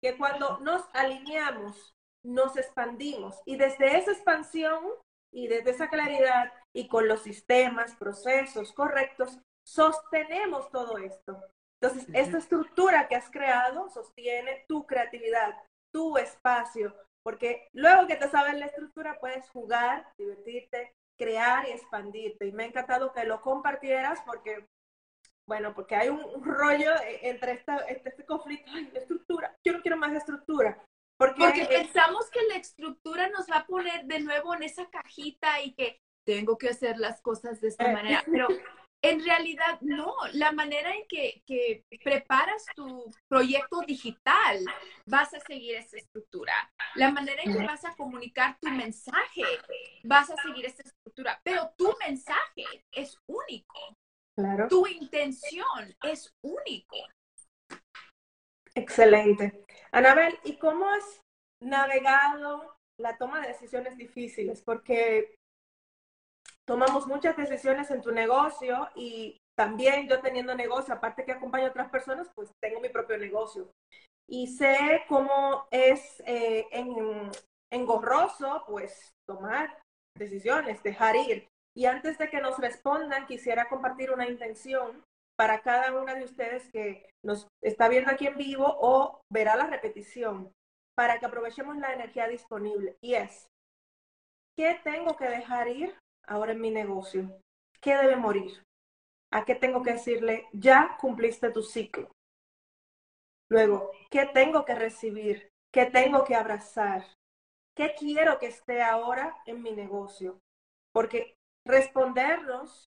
[0.02, 3.39] que cuando nos alineamos, nos expandimos.
[3.45, 4.84] Y desde esa expansión
[5.32, 11.41] y desde esa claridad y con los sistemas, procesos correctos, sostenemos todo esto.
[11.82, 15.58] Entonces, esta estructura que has creado sostiene tu creatividad,
[15.91, 22.46] tu espacio, porque luego que te sabes la estructura puedes jugar, divertirte, crear y expandirte.
[22.46, 24.67] Y me ha encantado que lo compartieras porque,
[25.48, 26.91] bueno, porque hay un, rollo
[27.22, 30.84] entre esta, este, este, conflicto, ay, la estructura, yo no quiero más estructura.
[31.17, 35.62] Porque, porque pensamos que la estructura nos va a poner de nuevo en esa cajita
[35.62, 38.48] y que tengo que hacer las cosas de esta eh, manera, pero
[39.01, 40.15] en realidad, no.
[40.33, 44.59] La manera en que, preparas tu proyecto digital,
[45.05, 46.53] vas a seguir esa estructura.
[46.95, 49.43] La manera en que vas a comunicar tu mensaje,
[50.03, 51.39] vas a seguir esa estructura.
[51.43, 53.95] Pero tu mensaje es único.
[54.35, 54.67] Claro.
[54.67, 56.97] Tu intención es único.
[58.75, 59.63] Excelente.
[59.91, 61.21] Anabel, ¿y cómo has
[61.61, 64.61] navegado la toma de decisiones difíciles?
[64.61, 65.35] Porque
[66.71, 71.71] tomamos muchas decisiones en tu negocio y también yo teniendo negocio, aparte que acompaño a
[71.71, 73.69] otras personas, pues tengo mi propio negocio.
[74.25, 76.65] Y sé cómo es eh,
[77.69, 79.81] engorroso, pues, tomar
[80.17, 81.49] decisiones, dejar ir.
[81.75, 85.03] Y antes de que nos respondan, quisiera compartir una intención
[85.38, 89.67] para cada una de ustedes que nos está viendo aquí en vivo o verá la
[89.67, 90.53] repetición,
[90.95, 92.95] para que aprovechemos la energía disponible.
[93.03, 93.45] Y es,
[94.57, 95.93] ¿qué tengo que dejar ir
[96.27, 97.41] ahora en mi negocio,
[97.79, 98.63] ¿qué debe morir?
[99.31, 102.12] ¿A qué tengo que decirle, ya cumpliste tu ciclo?
[103.49, 105.49] Luego, ¿qué tengo que recibir?
[105.73, 107.05] ¿Qué tengo que abrazar?
[107.75, 110.39] ¿Qué quiero que esté ahora en mi negocio?
[110.93, 112.89] Porque respondernos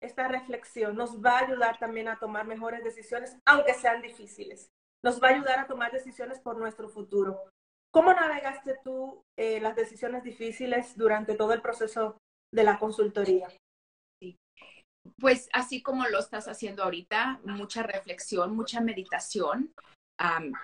[0.00, 4.70] esta reflexión nos va a ayudar también a tomar mejores decisiones, aunque sean difíciles.
[5.02, 7.40] Nos va a ayudar a tomar decisiones por nuestro futuro.
[7.90, 12.18] ¿Cómo navegaste tú eh, las decisiones difíciles durante todo el proceso
[12.54, 13.48] de la consultoría.
[15.18, 19.74] Pues así como lo estás haciendo ahorita, mucha reflexión, mucha meditación,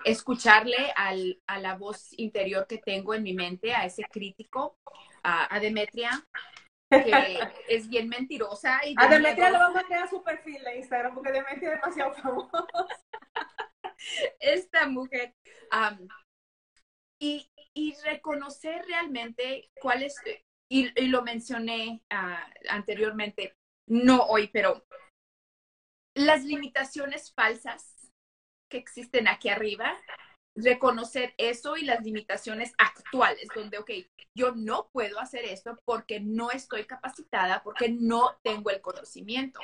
[0.03, 4.77] escucharle al, a la voz interior que tengo en mi mente, a ese crítico,
[5.23, 6.25] a, Demetria,
[6.89, 8.79] que es bien mentirosa.
[8.85, 12.13] Y a Demetria le vamos a crear su perfil de Instagram porque Demetria es demasiado
[12.13, 12.67] famosa.
[14.39, 15.35] Esta mujer.
[17.21, 20.15] y, y reconocer realmente cuál es,
[20.71, 23.57] y, lo mencioné ah, anteriormente,
[23.89, 24.85] no hoy, pero
[26.15, 28.09] las limitaciones falsas
[28.71, 29.97] que existen aquí arriba,
[30.55, 33.91] reconocer eso y las limitaciones actuales, donde, ok,
[34.33, 39.59] yo no puedo hacer esto porque no estoy capacitada, porque no tengo el conocimiento.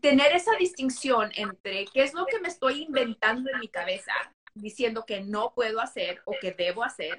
[0.00, 4.12] tener esa distinción entre qué es lo que me estoy inventando en mi cabeza,
[4.54, 7.16] diciendo que no puedo hacer o que debo hacer,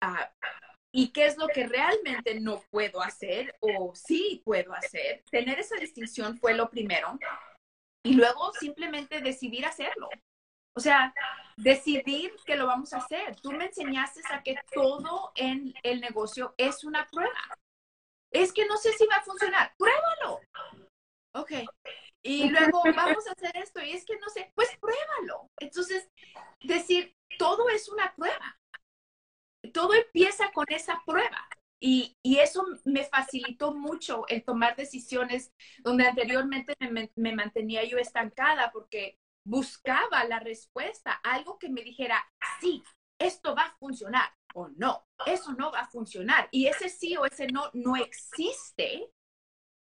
[0.00, 0.32] ah,
[0.92, 5.22] y qué es lo que realmente no puedo hacer o sí puedo hacer.
[5.30, 7.18] Tener esa distinción fue lo primero.
[8.04, 10.08] Y luego simplemente decidir hacerlo.
[10.74, 11.12] O sea,
[11.56, 13.36] decidir que lo vamos a hacer.
[13.40, 17.58] Tú me enseñaste a que todo en el negocio es una prueba.
[18.30, 19.74] Es que no sé si va a funcionar.
[19.76, 20.40] Pruébalo.
[21.34, 21.52] Ok.
[22.22, 25.48] Y luego vamos a hacer esto y es que no sé, pues pruébalo.
[25.60, 26.08] Entonces,
[26.62, 28.57] decir, todo es una prueba.
[29.68, 31.48] Todo empieza con esa prueba.
[31.80, 37.98] Y, y, eso me facilitó mucho el tomar decisiones donde anteriormente me, me, mantenía yo
[37.98, 42.20] estancada porque buscaba la respuesta, algo que me dijera,
[42.60, 42.82] sí,
[43.16, 46.48] esto va a funcionar o no, eso no va a funcionar.
[46.50, 49.12] Y ese sí o ese no no existe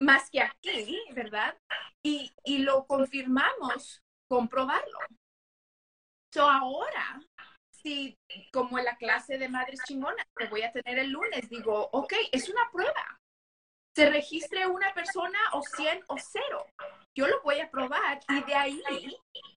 [0.00, 1.58] más que aquí, ¿verdad?
[2.02, 4.98] Y, y lo confirmamos comprobarlo.
[6.32, 7.20] So ahora,
[7.82, 8.18] si
[8.52, 12.48] como la clase de madres chingonas que voy a tener el lunes, digo, ok, es
[12.48, 13.20] una prueba.
[13.94, 16.64] Se registre una persona o 100 o cero.
[17.14, 18.82] Yo lo voy a probar y de ahí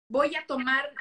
[0.09, 0.91] voy a tomar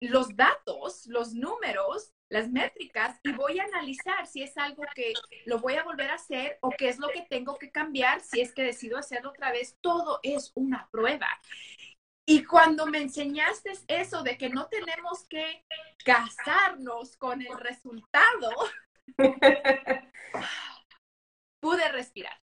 [0.00, 5.12] los datos, los números, las métricas y voy a analizar si es algo que
[5.46, 8.40] lo voy a volver a hacer o qué es lo que tengo que cambiar si
[8.40, 9.76] es que decido hacerlo otra vez.
[9.80, 11.28] Todo es una prueba.
[12.32, 15.64] Y cuando me enseñaste eso de que no tenemos que
[16.04, 18.50] casarnos con el resultado,
[21.60, 22.40] pude respirar.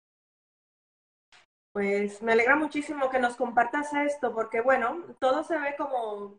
[1.73, 6.37] Pues me alegra muchísimo que nos compartas esto, porque bueno, todo se ve como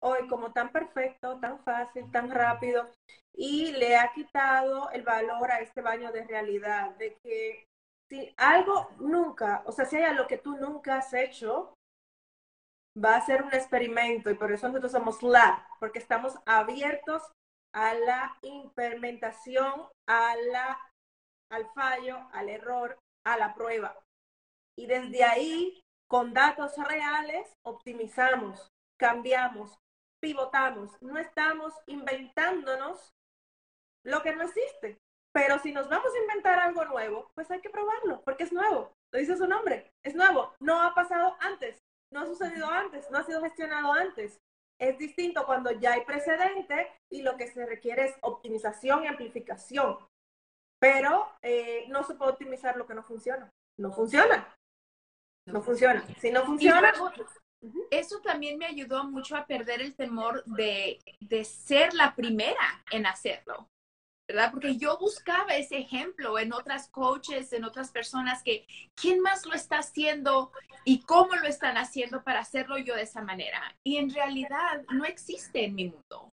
[0.00, 2.90] hoy, como tan perfecto, tan fácil, tan rápido,
[3.32, 7.66] y le ha quitado el valor a este baño de realidad, de que
[8.10, 11.72] si algo nunca, o sea, si hay algo que tú nunca has hecho,
[12.96, 17.22] va a ser un experimento, y por eso nosotros somos lab, porque estamos abiertos
[17.74, 20.78] a la implementación, a la,
[21.50, 23.96] al fallo, al error, a la prueba.
[24.76, 29.78] Y desde ahí, con datos reales, optimizamos, cambiamos,
[30.20, 30.90] pivotamos.
[31.00, 33.12] No estamos inventándonos
[34.04, 34.98] lo que no existe.
[35.32, 38.92] Pero si nos vamos a inventar algo nuevo, pues hay que probarlo, porque es nuevo.
[39.12, 40.54] Lo dice su nombre, es nuevo.
[40.60, 44.40] No ha pasado antes, no ha sucedido antes, no ha sido gestionado antes.
[44.78, 49.98] Es distinto cuando ya hay precedente y lo que se requiere es optimización y amplificación.
[50.80, 53.50] Pero eh, no se puede optimizar lo que no funciona.
[53.78, 54.54] No funciona.
[55.46, 56.04] No funciona.
[56.20, 56.92] Si no funciona...
[57.90, 63.06] eso también me ayudó mucho a perder el temor de, de ser la primera en
[63.06, 63.68] hacerlo.
[64.50, 69.54] Porque yo buscaba ese ejemplo en otras coaches, en otras personas que, ¿quién más lo
[69.54, 70.52] está haciendo
[70.84, 73.76] y cómo lo están haciendo para hacerlo yo de esa manera?
[73.84, 76.30] Y en realidad no existe en mi mundo.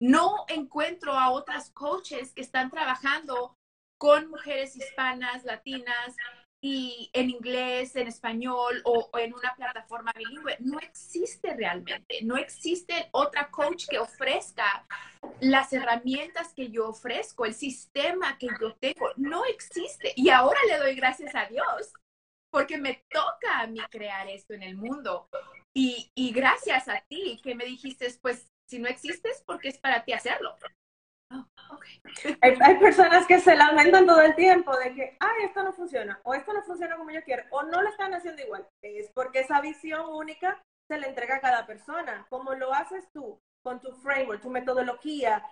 [0.00, 3.56] No encuentro a otras coaches que están trabajando
[3.98, 6.16] con mujeres hispanas, latinas,
[6.64, 10.56] y en inglés, en español o, en una plataforma bilingüe.
[10.60, 12.20] No existe realmente.
[12.22, 14.86] No existe otra coach que ofrezca
[15.40, 19.10] las herramientas que yo ofrezco, el sistema que yo tengo.
[19.16, 20.12] No existe.
[20.14, 21.92] Y ahora le doy gracias a Dios
[22.48, 25.28] porque me toca a mí crear esto en el mundo.
[25.74, 30.04] Y, y gracias a ti que me dijiste, pues si no existes, porque es para
[30.04, 30.56] ti hacerlo.
[31.32, 31.46] Oh,
[32.40, 36.34] hay, personas que se lamentan todo el tiempo de que, ay, esto no funciona, o
[36.34, 38.66] esto no funciona como yo quiero, o no lo están haciendo igual.
[38.82, 42.26] Es porque esa visión única se le entrega a cada persona.
[42.28, 45.42] Como lo haces tú, con tu framework, tu metodología,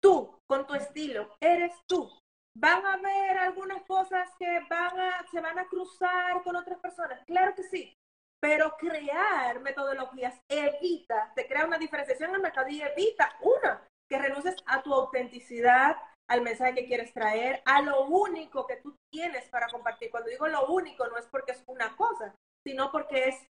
[0.00, 2.10] tú, con tu estilo, eres tú.
[2.56, 7.24] Van a haber algunas cosas que van a, se van a cruzar con otras personas,
[7.24, 7.96] claro que sí,
[8.40, 14.18] pero crear metodologías evita, te crea una diferenciación en el mercado y evita una que
[14.18, 15.96] renuncies a tu autenticidad,
[16.28, 20.10] al mensaje que quieres traer, a lo único que tú tienes para compartir.
[20.10, 22.34] Cuando digo lo único, no es porque es una cosa,
[22.66, 23.46] sino porque es,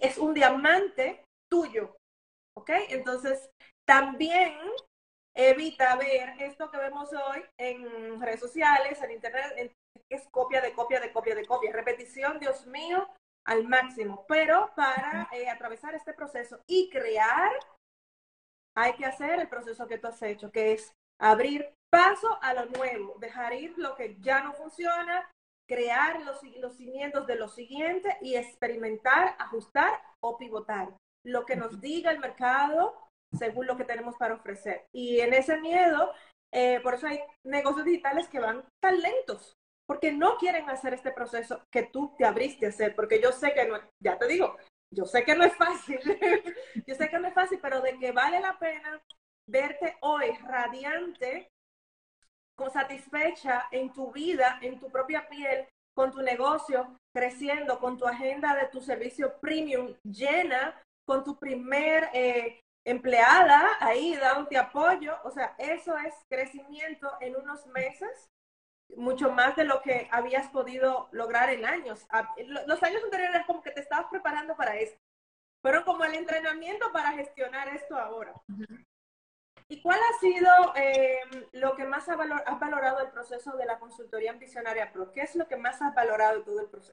[0.00, 1.96] es un diamante tuyo.
[2.56, 2.70] ¿Ok?
[2.90, 3.50] Entonces,
[3.86, 4.56] también
[5.36, 9.74] evita ver esto que vemos hoy en redes sociales, en internet,
[10.08, 11.72] que es copia de copia de copia de copia.
[11.72, 13.08] Repetición, Dios mío,
[13.46, 14.24] al máximo.
[14.28, 17.52] Pero para eh, atravesar este proceso y crear
[18.76, 22.66] hay que hacer el proceso que tú has hecho, que es abrir paso a lo
[22.66, 25.30] nuevo, dejar ir lo que ya no funciona,
[25.68, 30.88] crear los, los cimientos de lo siguiente y experimentar, ajustar o pivotar.
[31.24, 33.04] Lo que nos diga el mercado
[33.36, 34.86] según lo que tenemos para ofrecer.
[34.92, 36.12] Y en ese miedo,
[36.52, 39.54] eh, por eso hay negocios digitales que van tan lentos,
[39.86, 43.52] porque no quieren hacer este proceso que tú te abriste a hacer, porque yo sé
[43.54, 44.56] que no, ya te digo,
[44.94, 45.98] yo sé que no es fácil,
[46.86, 49.02] yo sé que no es fácil, pero de que vale la pena
[49.46, 51.50] verte hoy radiante,
[52.56, 58.06] con satisfecha en tu vida, en tu propia piel, con tu negocio creciendo, con tu
[58.06, 65.16] agenda de tu servicio premium llena, con tu primer eh, empleada ahí dándote apoyo.
[65.24, 68.28] O sea, eso es crecimiento en unos meses,
[68.96, 72.06] mucho más de lo que habías podido lograr en años.
[72.66, 74.98] Los años anteriores como que te estabas preparando para esto.
[75.62, 78.34] Fueron como el entrenamiento para gestionar esto ahora.
[79.68, 82.18] ¿Y cuál ha sido em, lo que más has
[82.60, 85.10] valorado el proceso de la consultoría en Visionaria Pro?
[85.10, 86.92] ¿Qué es lo que más has valorado todo el proceso?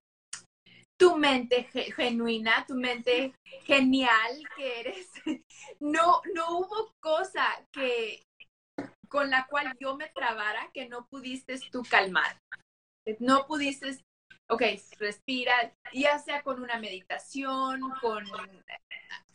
[0.96, 3.34] Tu mente genuina, tu mente
[3.64, 5.12] genial que eres.
[5.80, 8.26] No, no hubo cosa que
[9.12, 12.40] con la cual yo me trabara que no pudiste tú calmar.
[13.20, 13.98] No pudiste,
[14.50, 14.64] ok,
[14.98, 15.54] respira,
[15.92, 18.24] ya sea con una meditación, con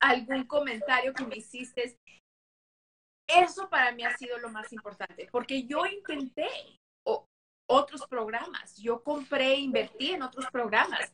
[0.00, 1.98] algún comentario que me hiciste,
[3.28, 6.48] eso para mí ha sido lo más importante, porque yo intenté
[7.68, 11.12] otros programas, yo compré, invertí en otros programas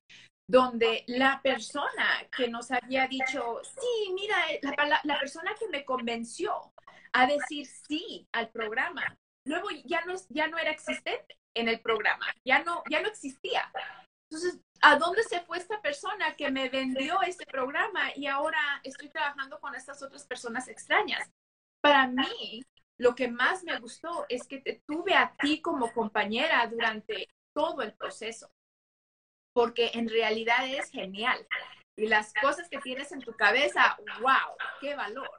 [0.48, 4.60] donde la persona que nos había dicho, sí, mira, eh,
[5.04, 6.72] la, persona que me convenció
[7.12, 12.26] a decir sí al programa, luego ya no, ya no era existente en el programa,
[12.44, 13.70] ya no, ya no existía.
[14.30, 19.10] Entonces, ¿a dónde se fue esta persona que me vendió este programa y ahora estoy
[19.10, 21.30] trabajando con estas otras personas extrañas?
[21.82, 22.64] Para mí,
[22.98, 27.82] lo que más me gustó es que te tuve a ti como compañera durante todo
[27.82, 28.50] el proceso,
[29.52, 31.46] porque en realidad es genial.
[31.96, 35.30] Y las cosas que tienes en tu cabeza, wow, qué valor.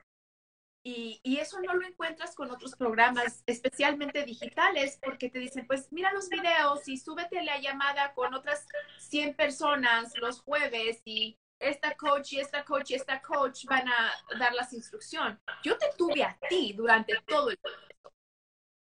[0.85, 6.11] Y, eso no lo encuentras con otros programas, especialmente digitales, porque te dicen, pues mira
[6.11, 8.67] los videos y súbete la llamada con otras
[8.99, 14.11] 100 personas los jueves y esta coach y esta coach y esta coach van a
[14.37, 15.39] dar las instrucciones.
[15.63, 18.13] Yo te tuve a ti durante todo el proceso.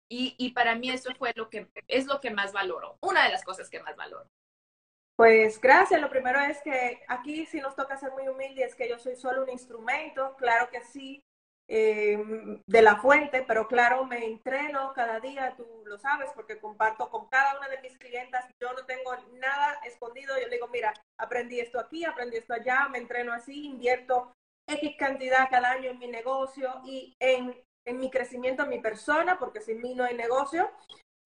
[0.09, 3.31] Y, y, para mí eso fue lo que es lo que más valoro, una de
[3.31, 4.29] las cosas que más valoro.
[5.17, 5.99] Pues gracias.
[5.99, 9.43] Lo primero es que aquí sí nos toca ser muy humildes, que yo soy solo
[9.43, 11.21] un instrumento, claro que sí,
[11.69, 17.09] Em, de la fuente, pero claro, me entreno cada día, tú lo sabes, porque comparto
[17.09, 20.93] con cada una de mis clientas, yo no tengo nada escondido, yo le digo, mira,
[21.19, 24.31] aprendí esto aquí, aprendí esto allá, me entreno así, invierto
[24.65, 27.53] X cantidad cada año en mi negocio y en,
[27.85, 30.71] en mi crecimiento, en mi persona, porque sin mí no hay negocio.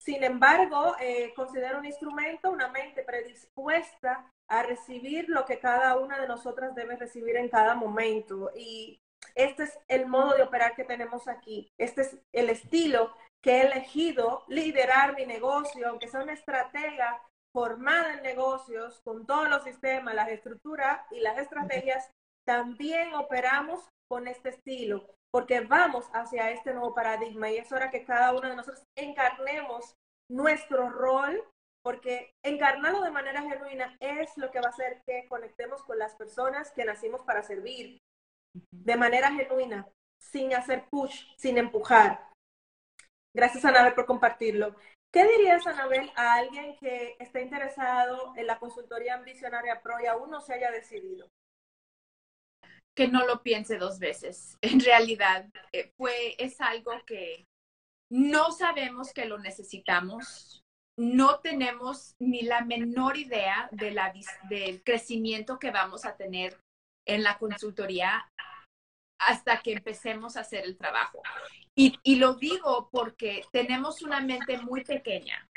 [0.04, 6.20] Sin embargo, eh, considero un instrumento, una mente predispuesta a recibir lo que cada una
[6.20, 8.50] de nosotras debe recibir en cada momento.
[8.56, 9.00] Y
[9.36, 11.70] este es el modo de operar que tenemos aquí.
[11.78, 17.22] Este es el estilo que he elegido liderar mi negocio, aunque sea una estratega
[17.52, 22.10] formada en negocios, con todos los sistemas, las estructuras y las estrategias,
[22.44, 28.04] también operamos con este estilo, porque vamos hacia este nuevo paradigma y es hora que
[28.04, 29.96] cada uno de nosotros encarnemos
[30.30, 31.42] nuestro rol,
[31.82, 36.14] porque encarnarlo de manera genuina es lo que va a hacer que conectemos con las
[36.14, 38.02] personas que nacimos para servir,
[38.70, 39.88] de manera genuina,
[40.20, 42.28] sin hacer push, sin empujar.
[43.34, 44.76] Gracias, Anabel, por compartirlo.
[45.10, 50.30] ¿Qué dirías, Anabel, a alguien que está interesado en la consultoría Visionaria Pro y aún
[50.30, 51.30] no se haya decidido?
[52.94, 54.58] Que no lo piense dos veces.
[54.62, 57.46] En realidad, eh, fue, es algo que
[58.10, 60.62] no sabemos que lo necesitamos.
[60.98, 64.12] No tenemos ni la menor idea de la,
[64.50, 66.60] del crecimiento que vamos a tener
[67.06, 68.30] en la consultoría
[69.18, 71.22] hasta que empecemos a hacer el trabajo.
[71.74, 75.48] Y, y, lo digo porque tenemos una mente muy pequeña.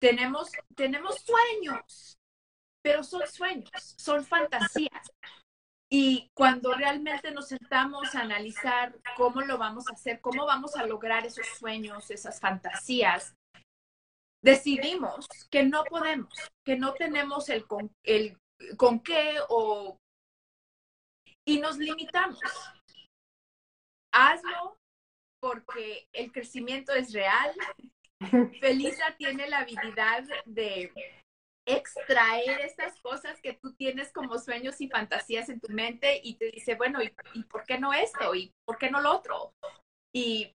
[0.00, 2.18] Tenemos, tenemos sueños,
[2.82, 5.12] pero son sueños, son fantasías.
[5.90, 10.84] Y cuando realmente nos sentamos a analizar cómo lo vamos a hacer, cómo vamos a
[10.84, 13.34] lograr esos sueños, esas fantasías,
[14.42, 16.32] decidimos que no podemos,
[16.64, 18.38] que no tenemos el con, el
[18.76, 19.98] con qué o
[21.46, 22.40] y nos limitamos.
[24.12, 24.78] Hazlo
[25.40, 27.54] porque el crecimiento es real.
[28.60, 30.92] Felisa tiene la habilidad de
[31.68, 36.50] extraer estas cosas que tú tienes como sueños y fantasías en tu mente y te
[36.50, 38.34] dice, bueno, ¿y, ¿y por qué no esto?
[38.34, 39.54] ¿Y por qué no lo otro?
[40.12, 40.54] Y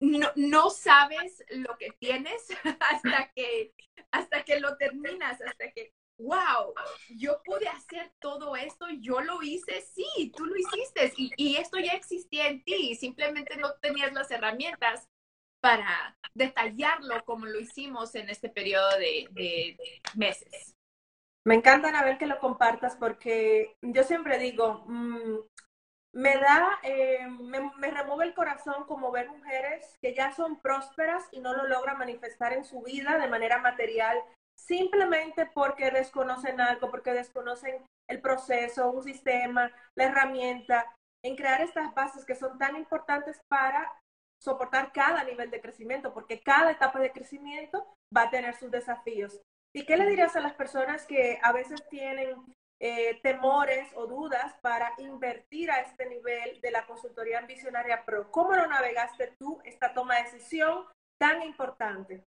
[0.00, 2.46] no, no sabes lo que tienes
[2.80, 3.72] hasta que,
[4.10, 6.74] hasta que lo terminas, hasta que, wow,
[7.16, 11.78] yo pude hacer todo esto, yo lo hice, sí, tú lo hiciste y, y esto
[11.78, 15.08] ya existía en ti, simplemente no tenías las herramientas
[15.64, 19.78] para detallarlo como lo hicimos en este periodo de,
[20.14, 20.76] meses.
[21.42, 25.38] Me encanta, Anabel, que lo compartas porque yo siempre digo, mmm,
[26.12, 31.24] me da, eh, me, me, remueve el corazón como ver mujeres que ya son prósperas
[31.32, 34.18] y no lo logran manifestar en su vida de manera material,
[34.54, 40.94] simplemente porque desconocen algo, porque desconocen el proceso, un sistema, la herramienta,
[41.24, 43.90] en crear estas bases que son tan importantes para
[44.40, 49.40] soportar cada nivel de crecimiento, porque cada etapa de crecimiento va a tener sus desafíos.
[49.74, 52.36] ¿Y qué le dirías a las personas que a veces tienen
[52.80, 58.30] eh, temores o dudas para invertir a este nivel de la consultoría Visionaria Pro.
[58.30, 60.84] ¿Cómo lo navegaste tú esta toma de decisión
[61.18, 62.26] tan importante?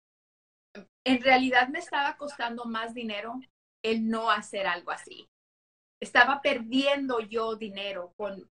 [1.04, 3.40] En realidad me estaba costando más dinero
[3.84, 5.30] el no hacer algo así.
[6.02, 8.50] Estaba perdiendo yo dinero con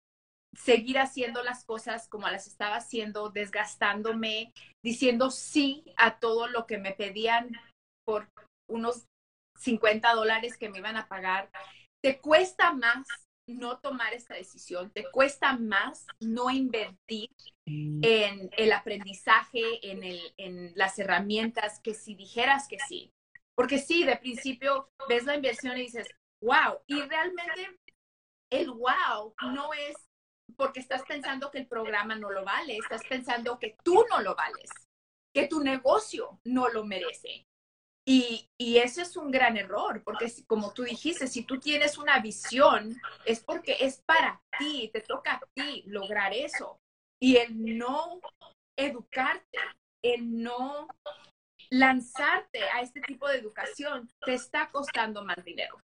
[0.55, 6.77] seguir haciendo las cosas como las estaba haciendo, desgastándome, diciendo sí a todo lo que
[6.77, 7.51] me pedían
[8.05, 8.29] por
[8.69, 9.05] unos
[9.59, 11.49] 50 dólares que me iban a pagar
[12.03, 13.07] te cuesta más
[13.47, 17.29] no tomar esta decisión, te cuesta más no invertir
[17.65, 23.11] en el aprendizaje, en, el, en las herramientas, que si dijeras que sí.
[23.55, 26.07] Porque sí, de principio ves la inversión y dices,
[26.41, 27.79] wow, y realmente
[28.51, 29.95] el wow no es
[30.55, 34.35] porque estás pensando que el programa no lo vale, estás pensando que tú no lo
[34.35, 34.69] vales,
[35.33, 37.45] que tu negocio no lo merece.
[38.05, 42.19] Y, y, ese es un gran error, porque como tú dijiste, si tú tienes una
[42.19, 46.79] visión, es porque es para ti, te toca a ti lograr eso.
[47.21, 48.19] Y el no
[48.77, 49.57] educarte,
[50.03, 50.89] el no
[51.69, 55.79] lanzarte a este tipo de educación, te está costando más dinero.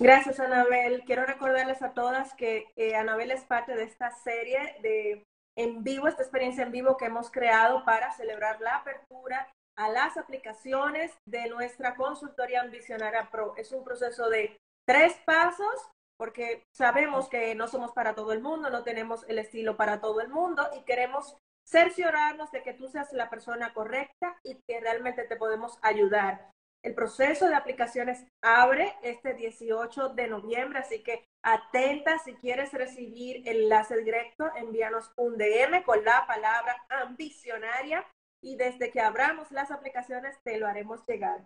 [0.00, 1.02] Gracias, Anabel.
[1.04, 5.24] Quiero recordarles a todas que eh, Anabel es parte de esta serie de
[5.56, 10.16] en vivo, esta experiencia en vivo que hemos creado para celebrar la apertura a las
[10.16, 13.54] aplicaciones de nuestra consultoría Visionaria Pro.
[13.56, 18.70] Es un proceso de tres pasos porque sabemos que no somos para todo el mundo,
[18.70, 21.36] no tenemos el estilo para todo el mundo y queremos
[21.66, 26.50] cerciorarnos de que tú seas la persona correcta y que realmente te podemos ayudar.
[26.82, 33.46] El proceso de aplicaciones abre este 18 de noviembre, así que atenta si quieres recibir
[33.48, 38.06] enlace directo, envíanos un DM con la palabra ambicionaria
[38.40, 41.44] y desde que abramos las aplicaciones te lo haremos llegar.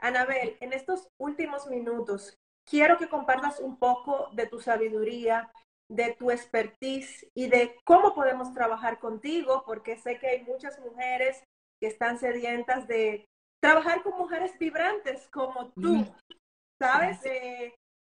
[0.00, 5.50] Anabel, en estos últimos minutos, quiero que compartas un poco de tu sabiduría,
[5.90, 11.42] de tu expertise y de cómo podemos trabajar contigo, porque sé que hay muchas mujeres
[11.80, 13.26] que están sedientas de
[13.60, 16.06] trabajar con mujeres vibrantes como tú,
[16.80, 17.24] ¿sabes?
[17.24, 17.74] Eh,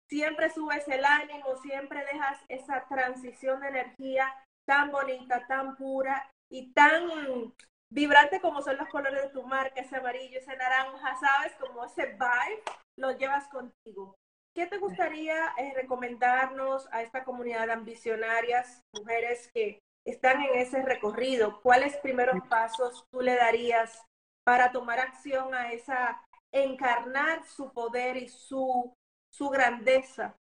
[0.08, 4.26] siempre subes el ánimo, siempre dejas esa transición de energía
[4.66, 7.52] tan bonita, tan pura y tan
[7.92, 11.52] vibrante como son los colores de tu marca, ese amarillo, ese naranja, ¿sabes?
[11.58, 12.62] Como ese vibe,
[12.98, 14.16] lo llevas contigo.
[14.54, 20.82] ¿Qué te gustaría eh, recomendarnos a esta comunidad de ambicionarias, mujeres que están en ese
[20.82, 21.60] recorrido?
[21.62, 24.04] ¿Cuáles primeros pasos tú le darías
[24.44, 26.20] para tomar acción a esa,
[26.52, 28.94] encarnar su poder y su,
[29.32, 30.36] su grandeza?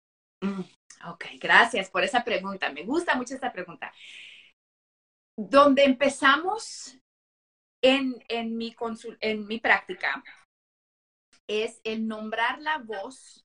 [0.40, 0.60] Mm,
[1.10, 2.70] ok, gracias por esa pregunta.
[2.70, 3.92] Me gusta mucho esta pregunta.
[5.36, 6.98] Donde empezamos
[7.82, 8.22] en,
[8.56, 8.74] mi,
[9.20, 10.22] en mi práctica
[11.46, 13.44] es el nombrar la voz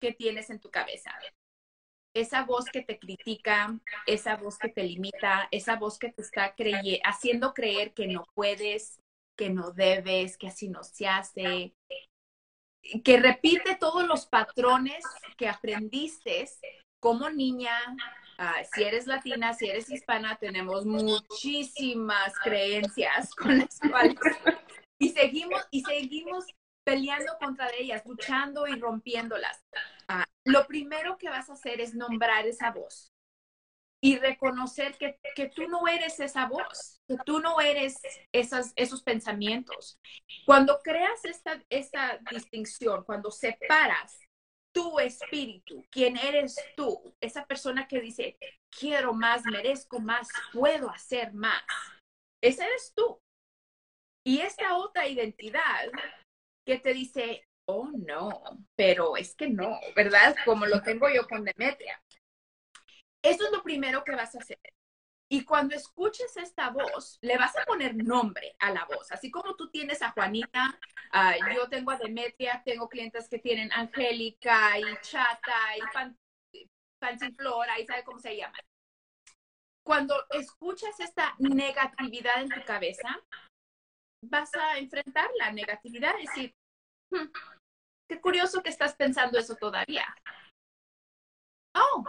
[0.00, 1.12] que tienes en tu cabeza.
[2.14, 6.54] Esa voz que te critica, esa voz que te limita, esa voz que te está
[7.04, 8.98] haciendo creer que no puedes,
[9.40, 11.74] que no debes, que así no se hace,
[13.02, 15.02] que repite todos los patrones
[15.38, 16.46] que aprendiste
[17.00, 17.72] como niña,
[18.42, 24.16] Ah, si eres latina, si eres hispana, tenemos muchísimas creencias con las cuales
[24.98, 26.46] y seguimos y seguimos
[26.82, 29.62] peleando contra ellas, luchando y rompiéndolas.
[30.08, 33.12] Ah, lo primero que vas a hacer es nombrar esa voz
[34.02, 38.00] y reconocer que, que tú no eres esa voz, que tú no eres
[38.32, 40.00] esas, esos pensamientos.
[40.46, 44.18] Cuando creas esta, esta distinción, cuando separas
[44.72, 48.38] tu espíritu, quién eres tú, esa persona que dice,
[48.70, 51.62] quiero más, merezco más, puedo hacer más.
[52.42, 53.20] Ese eres tú.
[54.24, 55.90] Y esta otra identidad
[56.66, 58.42] que te dice, oh no,
[58.76, 60.36] pero es que no, ¿verdad?
[60.44, 62.00] Como lo tengo yo con Demetria.
[63.22, 64.58] Eso es lo primero que vas a hacer.
[65.32, 69.12] Y cuando escuches esta voz, le vas a poner nombre a la voz.
[69.12, 70.76] Así como tú tienes a Juanita,
[71.12, 76.18] ah, yo tengo a Demetria, tengo clientes que tienen Angélica y Chata y Pan,
[76.52, 78.58] y sabe cómo se llama.
[79.86, 83.16] Cuando escuchas esta negatividad en tu cabeza,
[84.24, 86.54] vas a enfrentar la negatividad y decir,
[87.12, 87.30] hmm,
[88.08, 90.12] qué curioso que estás pensando eso todavía.
[91.74, 92.04] Oh,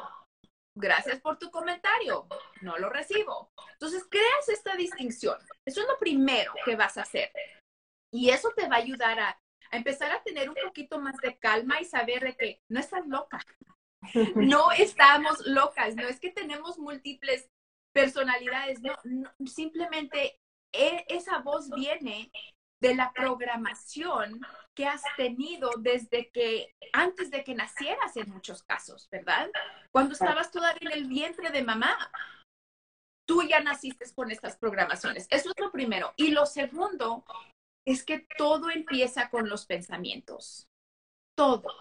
[0.75, 2.27] gracias por tu comentario,
[2.61, 3.51] no lo recibo.
[3.73, 5.37] Entonces, creas esta distinción.
[5.65, 7.31] Eso es lo primero que vas a hacer.
[8.13, 9.41] Y eso te va a ayudar a,
[9.71, 13.39] empezar a tener un poquito más de calma y saber de que no estás loca.
[14.35, 17.47] No estamos locas, no es que tenemos múltiples
[17.93, 18.97] personalidades, no,
[19.45, 20.39] simplemente
[20.73, 22.31] e, esa voz viene
[22.81, 24.41] de la programación
[24.75, 29.49] que has tenido desde que antes de que nacieras en muchos casos, ¿verdad?
[29.91, 32.11] Cuando estabas todavía en el vientre de mamá,
[33.27, 35.27] tú ya naciste con estas programaciones.
[35.29, 36.13] Eso es lo primero.
[36.17, 37.23] Y lo segundo
[37.85, 40.67] es que todo empieza con los pensamientos.
[41.37, 41.73] Todo.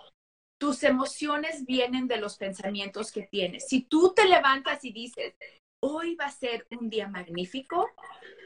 [0.61, 3.67] Tus emociones vienen de los pensamientos que tienes.
[3.69, 5.35] Si tú te levantas y dices,
[5.81, 7.89] hoy va a ser un día magnífico,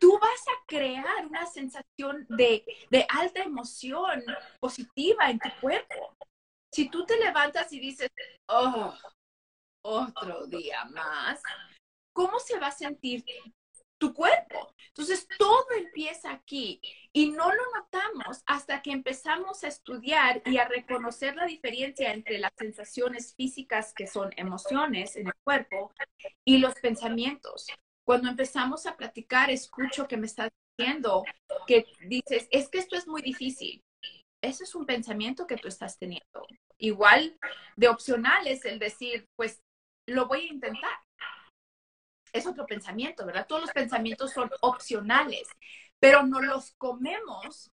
[0.00, 2.64] tú vas a crear una sensación de,
[3.08, 4.22] alta emoción
[4.60, 6.16] positiva en tu cuerpo.
[6.72, 8.10] Si tú te levantas y dices,
[8.48, 8.94] oh,
[9.84, 11.42] otro día más,
[12.12, 13.24] ¿cómo se va a sentir
[14.04, 14.74] tu cuerpo.
[14.88, 16.78] Entonces, todo empieza aquí
[17.10, 22.38] y no lo notamos hasta que empezamos a estudiar y a reconocer la diferencia entre
[22.38, 25.90] las sensaciones físicas, que son emociones en el cuerpo,
[26.44, 27.66] y los pensamientos.
[28.06, 31.24] Cuando empezamos a platicar, escucho que me estás diciendo
[31.66, 33.80] que dices, es que esto es muy difícil.
[34.42, 36.46] Ese es un pensamiento que tú estás teniendo.
[36.76, 37.38] Igual
[37.76, 39.62] de opcional es el decir, pues
[40.06, 40.92] lo voy a intentar
[42.34, 43.46] es otro pensamiento, ¿verdad?
[43.46, 45.48] Todos los pensamientos son opcionales,
[45.98, 47.70] pero no los comemos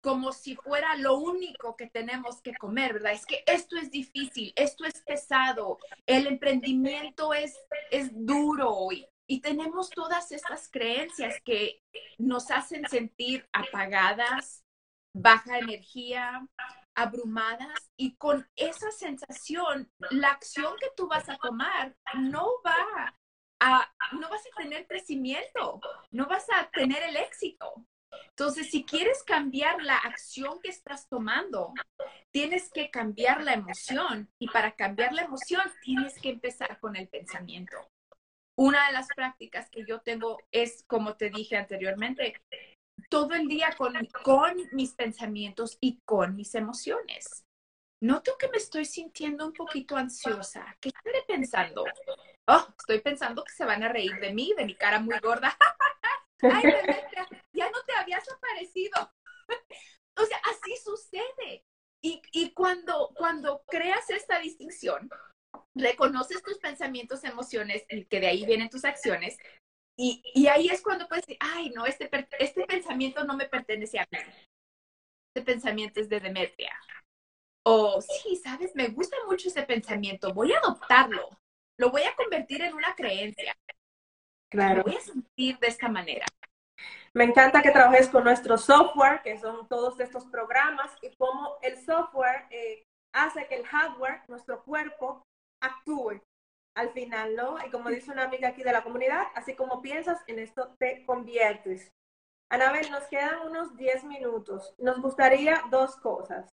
[0.00, 3.12] como si fuera lo único que tenemos que comer, ¿verdad?
[3.12, 7.58] Es que esto es difícil, esto es pesado, el emprendimiento es,
[7.90, 11.82] es duro y, y tenemos todas estas creencias que
[12.16, 14.64] nos hacen sentir apagadas,
[15.12, 16.46] baja energía,
[16.94, 23.14] abrumadas y con esa sensación, la acción que tú vas a tomar no va
[23.60, 25.80] no vas a tener crecimiento,
[26.10, 27.84] no vas a tener el éxito.
[28.30, 31.74] Entonces, si quieres cambiar la acción que estás tomando,
[32.32, 37.08] tienes que cambiar la emoción y para cambiar la emoción tienes que empezar con el
[37.08, 37.76] pensamiento.
[38.56, 42.34] Una de las prácticas que yo tengo es, como te dije anteriormente,
[43.08, 43.94] todo el día con,
[44.72, 47.44] mis pensamientos y con mis emociones.
[48.00, 50.76] Noto que me estoy sintiendo un poquito ansiosa.
[50.80, 51.84] ¿Qué estaré pensando?
[52.48, 55.56] Oh, estoy pensando que se van a reír de mí, de mi cara muy gorda.
[56.42, 56.62] Ay,
[57.52, 59.12] ya no te habías aparecido.
[60.16, 61.64] o sea, así sucede.
[62.02, 65.10] Y, y cuando, cuando creas esta distinción,
[65.74, 69.36] reconoces tus pensamientos, emociones, y que de ahí vienen tus acciones,
[70.00, 73.98] y, y, ahí es cuando puedes decir, ay, no, este, este pensamiento no me pertenece
[73.98, 74.18] a mí.
[75.34, 76.72] Este pensamiento es de Demetria.
[77.64, 81.28] O sí, sabes, me gusta mucho ese pensamiento, voy a adoptarlo
[81.78, 83.56] lo voy a convertir en una creencia.
[84.50, 84.82] Claro.
[84.82, 86.26] voy a sentir de esta manera.
[87.14, 91.76] Me encanta que trabajes con nuestro software, que son todos estos programas, y cómo el
[91.78, 95.22] software eh, hace que el hardware, nuestro cuerpo,
[95.60, 96.20] actúe
[96.74, 97.56] al final, ¿no?
[97.66, 101.04] Y como dice una amiga aquí de la comunidad, así como piensas, en esto te
[101.04, 101.90] conviertes.
[102.50, 104.74] Anabel, nos quedan unos 10 minutos.
[104.78, 106.48] Nos gustaría dos cosas.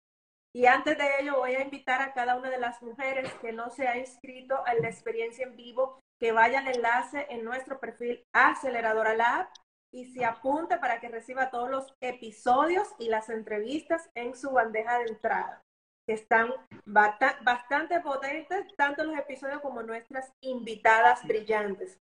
[0.55, 3.71] Y antes de ello voy a invitar a cada una de las mujeres que no
[3.71, 8.25] se ha inscrito a la experiencia en vivo que vaya al enlace en nuestro perfil
[8.33, 9.49] Aceleradora Lab
[9.93, 14.99] y se apunte para que reciba todos los episodios y las entrevistas en su bandeja
[14.99, 15.63] de entrada,
[16.07, 16.53] que están
[16.85, 21.99] bastante potentes, tanto los episodios como nuestras invitadas brillantes.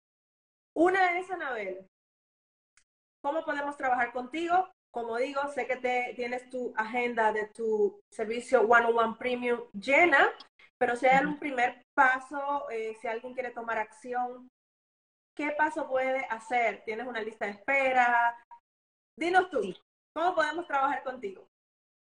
[0.75, 1.87] Una es Anabel.
[3.23, 4.69] ¿Cómo podemos trabajar contigo?
[4.91, 10.29] Como digo, sé que te, tienes tu agenda de tu servicio one-on-one premium llena,
[10.77, 14.49] pero si hay algún primer paso, eh, si alguien quiere tomar acción,
[15.35, 16.83] ¿qué paso puede hacer?
[16.85, 18.35] ¿Tienes una lista de espera?
[19.15, 19.75] Dinos tú,
[20.13, 21.47] ¿cómo podemos trabajar contigo?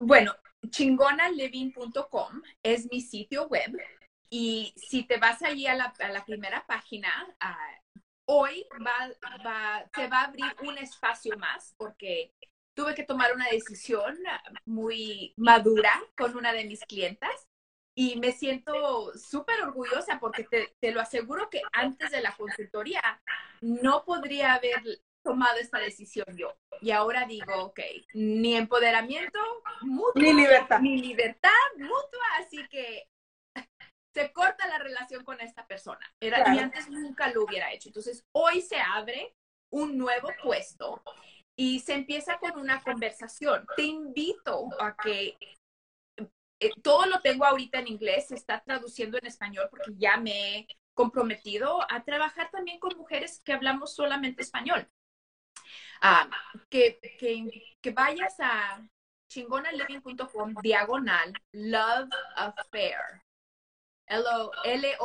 [0.00, 0.34] Bueno,
[0.68, 3.76] chingonaliving.com es mi sitio web
[4.28, 7.08] y si te vas allí a la, primera página,
[7.44, 9.10] uh, hoy va,
[9.44, 12.32] va, se va a abrir un espacio más porque
[12.74, 14.18] tuve que tomar una decisión
[14.64, 17.48] muy madura con una de mis clientas
[17.94, 23.02] y me siento súper orgullosa porque te, te, lo aseguro que antes de la consultoría
[23.60, 24.82] no podría haber
[25.22, 26.56] tomado esta decisión yo.
[26.80, 27.80] Y ahora digo, ok,
[28.14, 29.38] ni empoderamiento
[29.82, 30.80] mutuo, ni libertad.
[30.80, 33.08] Ni libertad mutua, así que
[34.14, 36.12] se corta la relación con esta persona.
[36.20, 37.88] Era, Y antes nunca lo hubiera hecho.
[37.88, 39.34] Entonces, hoy se abre
[39.70, 41.02] un nuevo puesto
[41.62, 43.64] y se empieza con una conversación.
[43.76, 45.38] Te invito a que
[46.58, 50.58] eh, todo lo tengo ahorita en inglés, se está traduciendo en español porque ya me
[50.58, 54.90] he comprometido a trabajar también con mujeres que hablamos solamente español.
[56.00, 56.28] Ah,
[56.68, 56.98] que,
[57.80, 58.84] que, vayas a
[59.28, 63.22] chingonaliving.com diagonal love affair.
[64.08, 64.96] L-O-V-E-A-F-F-A-I-R.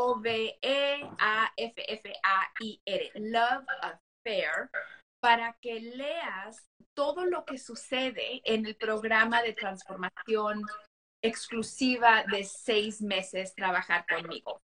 [3.14, 4.72] Love affair
[5.28, 10.64] para que leas todo lo que sucede en el programa de transformación
[11.22, 14.62] exclusiva de seis meses trabajar conmigo.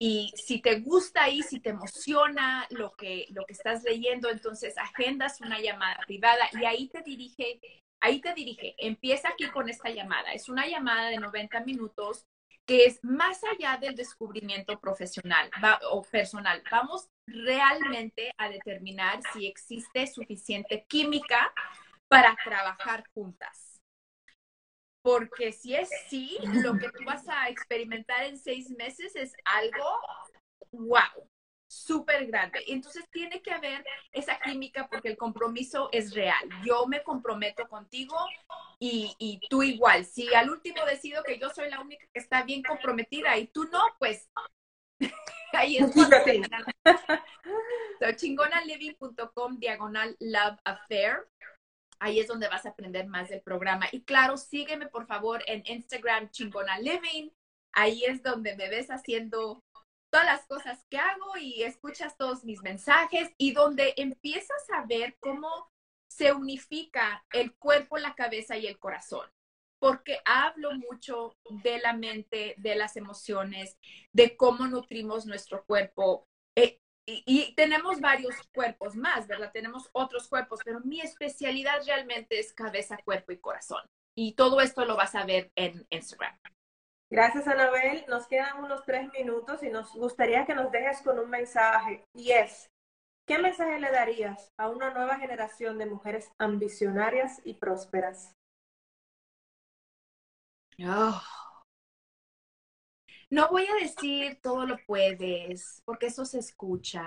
[0.00, 4.76] Y si te gusta y si te emociona lo que, lo que estás leyendo, entonces
[4.78, 7.60] agendas una llamada privada y ahí te dirige,
[8.00, 10.32] ahí te dirige, empieza aquí con esta llamada.
[10.32, 12.26] Es una llamada de 90 minutos
[12.66, 15.50] que es más allá del descubrimiento profesional
[15.90, 16.62] o personal.
[16.70, 21.52] Vamos realmente a determinar si existe suficiente química
[22.08, 23.70] para trabajar juntas
[25.02, 29.84] porque si es sí, lo que tú vas a experimentar en seis meses es algo,
[30.72, 31.28] wow,
[31.70, 32.64] súper grande.
[32.66, 36.48] Entonces tiene que haber esa química porque el compromiso es real.
[36.64, 38.16] Yo me comprometo contigo
[38.80, 40.04] y, y tú igual.
[40.04, 43.64] Si al último decido que yo soy la única que está bien comprometida y tú
[43.64, 44.28] no, pues
[45.52, 45.92] ahí es
[48.00, 51.28] so, chingonaliving.com diagonal love affair
[52.02, 53.86] Ahí es donde vas a aprender más del programa.
[53.92, 57.28] Y claro, sígueme por favor en Instagram Chingona Living.
[57.72, 59.62] Ahí es donde me ves haciendo
[60.10, 65.16] todas las cosas que hago y escuchas todos mis mensajes y donde empiezas a ver
[65.20, 65.70] cómo
[66.08, 69.26] se unifica el cuerpo, la cabeza y el corazón.
[69.78, 73.78] Porque hablo mucho de la mente, de las emociones,
[74.12, 76.26] de cómo nutrimos nuestro cuerpo.
[76.56, 79.50] Eh, y, tenemos varios cuerpos más, ¿verdad?
[79.52, 83.82] Tenemos otros cuerpos, pero mi especialidad realmente es cabeza, cuerpo y corazón.
[84.14, 86.38] Y todo esto lo vas a ver en Instagram.
[87.10, 88.04] Gracias, Anabel.
[88.08, 92.04] Nos quedan unos tres minutos y nos gustaría que nos dejes con un mensaje.
[92.14, 92.70] Y es,
[93.26, 98.36] ¿qué mensaje le darías a una nueva generación de mujeres ambicionarias y prósperas?
[100.84, 101.20] Oh.
[103.28, 107.02] No voy a decir todo lo puedes, porque eso se escucha.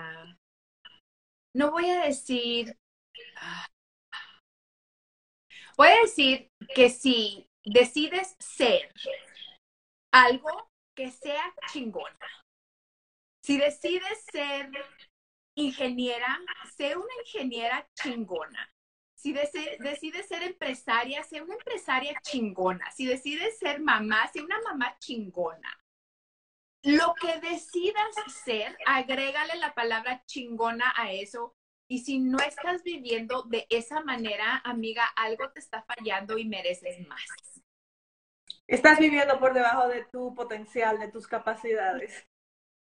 [1.53, 2.77] No voy a decir...
[3.37, 3.67] Ah,
[5.77, 8.91] voy a decir que si decides ser
[10.13, 12.29] algo que sea chingona,
[13.43, 14.71] si decides ser
[15.55, 16.39] ingeniera,
[16.77, 18.69] sé una ingeniera chingona.
[19.15, 22.91] Si decides ser empresaria, sé una empresaria chingona.
[22.91, 25.77] Si decides ser mamá, sé una mamá chingona
[26.83, 31.55] lo que decidas ser, agrégale la palabra chingona a eso.
[31.87, 37.07] Y si no estás viviendo de esa manera, amiga, algo te está fallando y mereces
[37.07, 37.21] más.
[38.67, 42.27] Estás viviendo por debajo de tu potencial, de tus capacidades.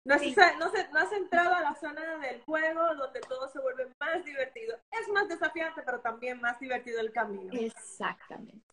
[0.05, 4.77] No, has, entrado a la zona del juego donde todo se vuelve más divertido.
[4.91, 7.53] Es más desafiante, pero también más divertido el camino.
[7.53, 8.67] Exactamente.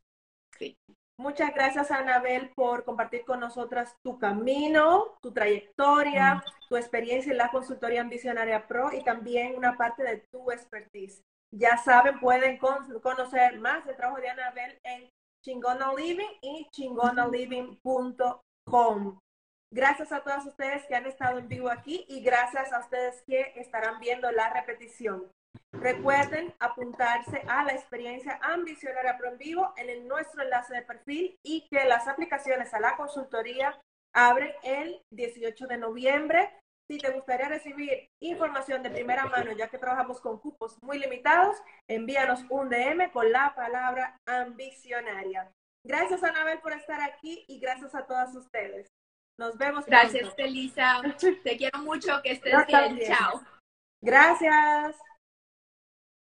[0.58, 0.76] Sí.
[1.18, 7.52] Muchas gracias, Anabel, por compartir con nosotras tu camino, tu trayectoria, tu experiencia en la
[7.52, 11.22] consultoría Ambicionaria Pro y también una parte de tu expertise.
[11.52, 15.10] Ya saben, pueden conocer más del trabajo de Anabel en
[15.44, 19.20] Chingona Living y chingonaliving.com.
[19.72, 23.54] Gracias a todas ustedes que han estado en vivo aquí y gracias a ustedes que
[23.56, 25.32] estarán viendo la repetición.
[25.72, 31.68] Recuerden apuntarse a la experiencia ambicionaria Pro en vivo en nuestro enlace de perfil y
[31.70, 33.80] que las aplicaciones a la consultoría
[34.14, 36.52] abren el 18 de noviembre.
[36.90, 41.56] Si te gustaría recibir información de primera mano, ya que trabajamos con cupos muy limitados,
[41.88, 45.54] envíanos un DM con la palabra ambicionaria.
[45.86, 48.92] Gracias, Anabel, por estar aquí y gracias a todas ustedes.
[49.38, 49.86] Nos vemos.
[49.86, 51.02] Gracias, Elisa.
[51.44, 52.22] Te quiero mucho.
[52.24, 53.00] Que estés bien.
[53.06, 53.40] Chao.
[54.02, 54.96] Gracias.